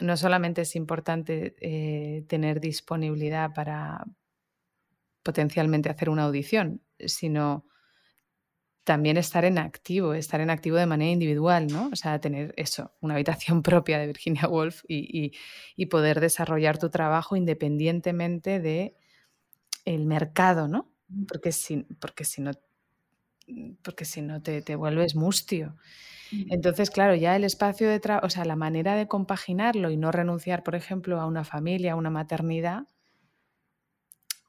no 0.00 0.16
solamente 0.16 0.62
es 0.62 0.74
importante 0.76 1.56
eh, 1.60 2.24
tener 2.26 2.60
disponibilidad 2.60 3.52
para 3.52 4.02
potencialmente 5.22 5.90
hacer 5.90 6.08
una 6.08 6.24
audición, 6.24 6.80
sino 7.04 7.66
también 8.84 9.18
estar 9.18 9.44
en 9.44 9.58
activo, 9.58 10.14
estar 10.14 10.40
en 10.40 10.48
activo 10.48 10.78
de 10.78 10.86
manera 10.86 11.10
individual, 11.10 11.66
¿no? 11.66 11.90
O 11.92 11.96
sea, 11.96 12.18
tener 12.18 12.54
eso, 12.56 12.94
una 13.00 13.12
habitación 13.12 13.62
propia 13.62 13.98
de 13.98 14.06
Virginia 14.06 14.48
Woolf 14.48 14.84
y, 14.88 15.32
y 15.76 15.86
poder 15.86 16.20
desarrollar 16.20 16.78
tu 16.78 16.88
trabajo 16.88 17.36
independientemente 17.36 18.58
de 18.58 18.96
mercado, 19.98 20.66
¿no? 20.66 20.97
Porque 21.28 21.52
si, 21.52 21.84
porque 22.00 22.24
si 22.24 22.42
no, 22.42 22.52
porque 23.82 24.04
si 24.04 24.22
no 24.22 24.42
te, 24.42 24.62
te 24.62 24.76
vuelves 24.76 25.14
mustio. 25.14 25.76
Entonces, 26.50 26.90
claro, 26.90 27.14
ya 27.14 27.36
el 27.36 27.44
espacio 27.44 27.88
de 27.88 28.00
trabajo, 28.00 28.26
o 28.26 28.30
sea, 28.30 28.44
la 28.44 28.56
manera 28.56 28.94
de 28.96 29.08
compaginarlo 29.08 29.90
y 29.90 29.96
no 29.96 30.12
renunciar, 30.12 30.62
por 30.62 30.74
ejemplo, 30.74 31.20
a 31.20 31.26
una 31.26 31.44
familia, 31.44 31.92
a 31.92 31.96
una 31.96 32.10
maternidad, 32.10 32.86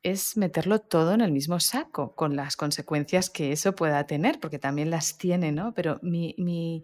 es 0.03 0.37
meterlo 0.37 0.79
todo 0.79 1.13
en 1.13 1.21
el 1.21 1.31
mismo 1.31 1.59
saco, 1.59 2.15
con 2.15 2.35
las 2.35 2.55
consecuencias 2.55 3.29
que 3.29 3.51
eso 3.51 3.75
pueda 3.75 4.05
tener, 4.05 4.39
porque 4.39 4.59
también 4.59 4.89
las 4.89 5.17
tiene, 5.17 5.51
¿no? 5.51 5.73
Pero 5.73 5.99
mi, 6.01 6.35
mi, 6.37 6.83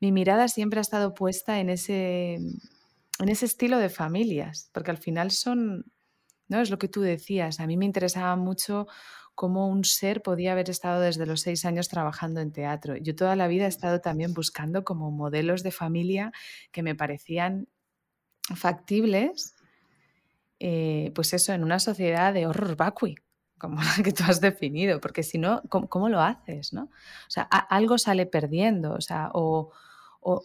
mi 0.00 0.12
mirada 0.12 0.48
siempre 0.48 0.78
ha 0.78 0.82
estado 0.82 1.14
puesta 1.14 1.60
en 1.60 1.70
ese, 1.70 2.34
en 2.34 3.28
ese 3.28 3.46
estilo 3.46 3.78
de 3.78 3.88
familias, 3.88 4.70
porque 4.72 4.90
al 4.90 4.98
final 4.98 5.30
son, 5.30 5.84
¿no? 6.50 6.60
Es 6.60 6.68
lo 6.68 6.78
que 6.78 6.88
tú 6.88 7.00
decías. 7.00 7.60
A 7.60 7.66
mí 7.66 7.76
me 7.76 7.86
interesaba 7.86 8.36
mucho 8.36 8.86
cómo 9.34 9.68
un 9.68 9.84
ser 9.84 10.20
podía 10.20 10.52
haber 10.52 10.68
estado 10.68 11.00
desde 11.00 11.24
los 11.24 11.40
seis 11.40 11.64
años 11.64 11.88
trabajando 11.88 12.40
en 12.40 12.52
teatro. 12.52 12.96
Yo 12.96 13.14
toda 13.14 13.36
la 13.36 13.48
vida 13.48 13.64
he 13.64 13.68
estado 13.68 14.02
también 14.02 14.34
buscando 14.34 14.84
como 14.84 15.10
modelos 15.10 15.62
de 15.62 15.70
familia 15.70 16.32
que 16.72 16.82
me 16.82 16.94
parecían 16.94 17.68
factibles, 18.54 19.54
eh, 20.58 21.12
pues 21.14 21.32
eso, 21.32 21.52
en 21.54 21.64
una 21.64 21.78
sociedad 21.78 22.34
de 22.34 22.46
horror 22.46 22.76
vacui, 22.76 23.14
como 23.58 23.80
la 23.82 24.02
que 24.02 24.12
tú 24.12 24.24
has 24.26 24.40
definido, 24.40 25.00
porque 25.00 25.22
si 25.22 25.38
no, 25.38 25.62
¿cómo, 25.70 26.08
lo 26.08 26.20
haces? 26.20 26.72
¿no? 26.72 26.82
O 26.82 27.30
sea, 27.30 27.44
algo 27.44 27.96
sale 27.96 28.26
perdiendo, 28.26 28.92
o 28.92 29.00
sea, 29.00 29.30
o, 29.32 29.72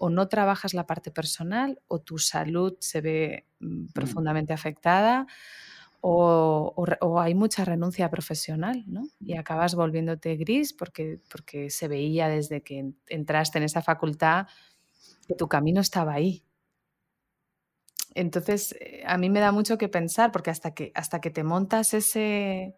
no 0.10 0.28
trabajas 0.30 0.74
la 0.74 0.88
parte 0.88 1.12
personal 1.12 1.82
o 1.88 2.00
tu 2.00 2.18
salud 2.18 2.78
se 2.80 3.02
ve 3.02 3.46
mm, 3.60 3.68
mm. 3.68 3.88
profundamente 3.94 4.54
afectada 4.54 5.28
o, 6.08 7.20
hay 7.20 7.34
mucha 7.34 7.66
renuncia 7.66 8.12
profesional, 8.12 8.84
¿no? 8.86 9.08
Y 9.20 9.36
acabas 9.36 9.74
volviéndote 9.74 10.36
gris 10.36 10.72
porque, 10.72 11.20
porque 11.32 11.72
se 11.72 11.88
veía 11.88 12.28
desde 12.28 12.62
que 12.62 12.92
entraste 13.08 13.58
en 13.58 13.64
esa 13.64 13.82
facultad 13.82 14.46
que 15.28 15.34
tu 15.34 15.48
camino 15.48 15.82
estaba 15.82 16.14
ahí. 16.14 16.44
Entonces, 18.14 18.76
eh, 18.80 19.04
a 19.08 19.18
mí 19.18 19.32
me 19.32 19.40
da 19.40 19.52
mucho 19.52 19.80
que 19.80 19.90
pensar, 19.90 20.32
porque 20.32 20.52
hasta 20.52 20.76
que, 20.76 20.92
hasta 20.94 21.20
que 21.22 21.32
te 21.32 21.44
montas 21.44 21.96
ese, 21.96 22.76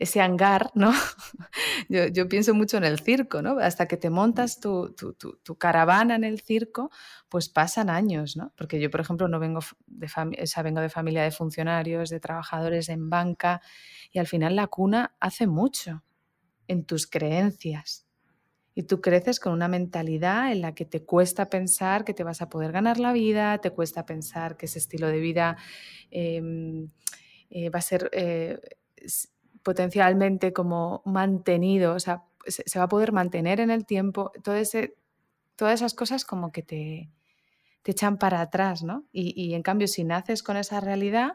ese 0.00 0.22
hangar, 0.22 0.70
¿no? 0.74 0.92
yo, 1.90 2.26
pienso 2.26 2.54
mucho 2.54 2.78
en 2.78 2.84
el 2.84 3.00
circo, 3.00 3.42
¿no? 3.42 3.58
Hasta 3.58 3.86
que 3.86 3.98
te 3.98 4.08
montas 4.08 4.58
tu, 4.58 4.96
caravana 5.58 6.16
en 6.16 6.24
el 6.24 6.40
circo, 6.40 6.90
pues 7.28 7.50
pasan 7.50 7.90
años, 7.90 8.34
¿no? 8.34 8.50
Porque 8.56 8.80
yo, 8.80 8.90
por 8.90 9.02
ejemplo, 9.02 9.28
no 9.28 9.38
vengo 9.38 9.60
de, 9.86 10.08
vengo 10.64 10.80
de 10.80 10.88
familia 10.88 11.22
de 11.22 11.30
funcionarios, 11.30 12.08
de 12.08 12.18
trabajadores 12.18 12.88
en 12.88 13.10
banca, 13.10 13.60
y 14.10 14.18
al 14.18 14.26
final 14.26 14.56
la 14.56 14.68
cuna 14.68 15.14
hace 15.20 15.46
mucho 15.46 16.02
en 16.66 16.84
tus 16.84 17.06
creencias. 17.06 18.06
Y 18.74 18.84
tú 18.84 19.02
creces 19.02 19.38
con 19.38 19.52
una 19.52 19.68
mentalidad 19.68 20.50
en 20.50 20.62
la 20.62 20.74
que 20.74 20.86
te 20.86 21.04
cuesta 21.04 21.50
pensar 21.50 22.06
que 22.06 22.14
te 22.14 22.24
vas 22.24 22.40
a 22.40 22.48
poder 22.48 22.72
ganar 22.72 22.98
la 22.98 23.12
vida, 23.12 23.58
te 23.58 23.70
cuesta 23.70 24.06
pensar 24.06 24.56
que 24.56 24.64
ese 24.64 24.78
estilo 24.78 25.08
de 25.08 25.20
vida 25.20 25.58
em, 26.10 26.88
eh, 27.50 27.68
va 27.68 27.80
a 27.80 27.82
ser... 27.82 28.08
Eh, 28.14 28.58
potencialmente 29.62 30.52
como 30.52 31.02
mantenido, 31.04 31.94
o 31.94 32.00
sea, 32.00 32.24
se, 32.46 32.78
va 32.78 32.86
a 32.86 32.88
poder 32.88 33.12
mantener 33.12 33.60
en 33.60 33.70
el 33.70 33.86
tiempo, 33.86 34.32
todo 34.42 34.54
todas 35.56 35.74
esas 35.74 35.94
cosas 35.94 36.24
como 36.24 36.52
que 36.52 36.62
te, 36.62 37.10
te 37.82 37.92
echan 37.92 38.18
para 38.18 38.40
atrás, 38.40 38.82
¿no? 38.82 39.04
Y, 39.12 39.54
en 39.54 39.62
cambio, 39.62 39.88
si 39.88 40.04
naces 40.04 40.42
con 40.42 40.56
esa 40.56 40.80
realidad, 40.80 41.32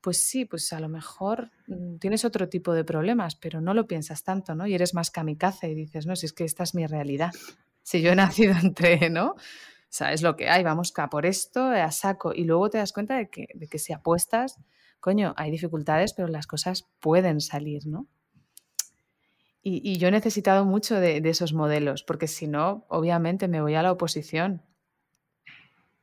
pues 0.00 0.26
sí, 0.26 0.44
pues 0.44 0.72
a 0.72 0.80
lo 0.80 0.88
mejor 0.88 1.50
mm, 1.66 1.96
tienes 1.96 2.24
otro 2.24 2.48
tipo 2.48 2.72
de 2.72 2.84
problemas, 2.84 3.36
pero 3.36 3.60
no 3.60 3.74
lo 3.74 3.86
piensas 3.86 4.22
tanto, 4.22 4.54
¿no? 4.54 4.66
Y 4.66 4.74
eres 4.74 4.94
más 4.94 5.10
kamikaze 5.10 5.70
y 5.70 5.74
dices, 5.74 6.06
no, 6.06 6.16
si 6.16 6.26
es 6.26 6.32
que 6.32 6.44
esta 6.44 6.62
es 6.62 6.74
mi 6.74 6.86
realidad. 6.86 7.32
Si 7.82 8.02
yo 8.02 8.12
he 8.12 8.16
nacido 8.16 8.54
entre, 8.62 9.10
¿no? 9.10 9.30
O 9.30 9.96
sea, 9.96 10.12
es 10.12 10.22
lo 10.22 10.34
que 10.36 10.48
hay, 10.48 10.64
vamos 10.64 10.92
a 10.96 11.08
por 11.08 11.24
esto, 11.24 11.66
a 11.66 11.90
saco. 11.92 12.32
Y 12.34 12.44
luego 12.44 12.68
te 12.70 12.78
das 12.78 12.92
cuenta 12.92 13.16
de 13.16 13.28
que, 13.28 13.46
de 13.54 13.68
que 13.68 13.78
si 13.78 13.92
apuestas, 13.92 14.58
coño, 15.04 15.34
hay 15.36 15.50
dificultades, 15.50 16.14
pero 16.14 16.28
las 16.28 16.46
cosas 16.46 16.88
pueden 16.98 17.42
salir, 17.42 17.86
¿no? 17.86 18.06
Y, 19.62 19.98
yo 19.98 20.08
he 20.08 20.10
necesitado 20.10 20.64
mucho 20.64 20.98
de, 20.98 21.18
esos 21.28 21.52
modelos, 21.52 22.02
porque 22.02 22.26
si 22.26 22.46
no, 22.46 22.86
obviamente 22.88 23.46
me 23.46 23.60
voy 23.60 23.74
a 23.74 23.82
la 23.82 23.92
oposición. 23.92 24.62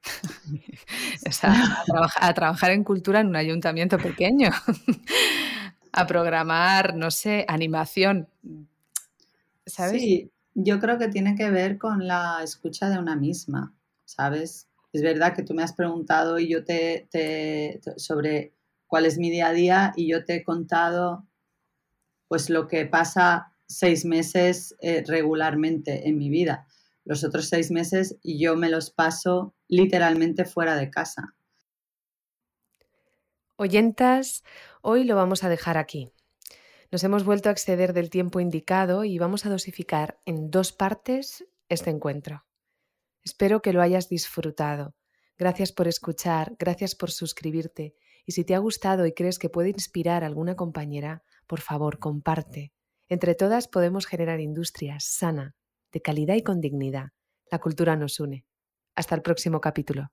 o 1.27 1.31
sea, 1.31 1.83
a, 2.19 2.33
trabajar 2.35 2.69
en 2.71 2.83
cultura 2.83 3.21
en 3.21 3.27
un 3.29 3.35
ayuntamiento 3.35 3.97
pequeño, 3.97 4.51
a 5.91 6.05
programar, 6.05 6.95
no 6.95 7.09
sé, 7.09 7.45
animación. 7.47 8.27
¿Sabes? 9.65 9.99
Sí, 9.99 10.31
yo 10.53 10.79
creo 10.79 10.99
que 10.99 11.07
tiene 11.07 11.35
que 11.35 11.49
ver 11.49 11.79
con 11.79 12.07
la 12.07 12.41
escucha 12.43 12.87
de 12.89 12.99
una 12.99 13.15
misma, 13.15 13.73
¿sabes? 14.05 14.67
Es 14.93 15.01
verdad 15.01 15.35
que 15.35 15.41
tú 15.41 15.55
me 15.55 15.63
has 15.63 15.73
preguntado 15.73 16.37
y 16.37 16.49
yo 16.49 16.63
te 16.63 17.07
sobre 17.97 18.53
cuál 18.91 19.05
es 19.05 19.17
mi 19.17 19.29
día 19.29 19.47
a 19.47 19.53
día 19.53 19.93
y 19.95 20.11
yo 20.11 20.25
te 20.25 20.35
he 20.35 20.43
contado 20.43 21.25
pues 22.27 22.49
lo 22.49 22.67
que 22.67 22.85
pasa 22.85 23.53
seis 23.65 24.03
meses 24.03 24.75
eh, 24.81 25.01
regularmente 25.07 26.09
en 26.09 26.17
mi 26.17 26.29
vida. 26.29 26.67
Los 27.05 27.23
otros 27.23 27.47
seis 27.47 27.71
meses 27.71 28.17
yo 28.21 28.57
me 28.57 28.69
los 28.69 28.91
paso 28.91 29.55
literalmente 29.69 30.43
fuera 30.43 30.75
de 30.75 30.89
casa. 30.89 31.35
Oyentas, 33.55 34.43
hoy 34.81 35.05
lo 35.05 35.15
vamos 35.15 35.45
a 35.45 35.49
dejar 35.49 35.77
aquí. 35.77 36.11
Nos 36.91 37.05
hemos 37.05 37.23
vuelto 37.23 37.47
a 37.47 37.53
exceder 37.53 37.93
del 37.93 38.09
tiempo 38.09 38.41
indicado 38.41 39.05
y 39.05 39.17
vamos 39.19 39.45
a 39.45 39.49
dosificar 39.49 40.19
en 40.25 40.51
dos 40.51 40.73
partes 40.73 41.45
este 41.69 41.91
encuentro. 41.91 42.43
Espero 43.23 43.61
que 43.61 43.71
lo 43.71 43.81
hayas 43.81 44.09
disfrutado. 44.09 44.95
Gracias 45.37 45.71
por 45.71 45.87
escuchar, 45.87 46.57
gracias 46.59 46.93
por 46.93 47.09
suscribirte 47.09 47.95
y 48.25 48.33
si 48.33 48.43
te 48.43 48.55
ha 48.55 48.59
gustado 48.59 49.05
y 49.05 49.13
crees 49.13 49.39
que 49.39 49.49
puede 49.49 49.69
inspirar 49.69 50.23
a 50.23 50.27
alguna 50.27 50.55
compañera, 50.55 51.23
por 51.47 51.61
favor, 51.61 51.99
comparte. 51.99 52.71
Entre 53.09 53.35
todas 53.35 53.67
podemos 53.67 54.05
generar 54.05 54.39
industria 54.39 54.97
sana, 54.99 55.55
de 55.91 56.01
calidad 56.01 56.35
y 56.35 56.43
con 56.43 56.61
dignidad. 56.61 57.09
La 57.51 57.59
cultura 57.59 57.95
nos 57.95 58.19
une. 58.19 58.45
Hasta 58.95 59.15
el 59.15 59.21
próximo 59.21 59.59
capítulo. 59.59 60.11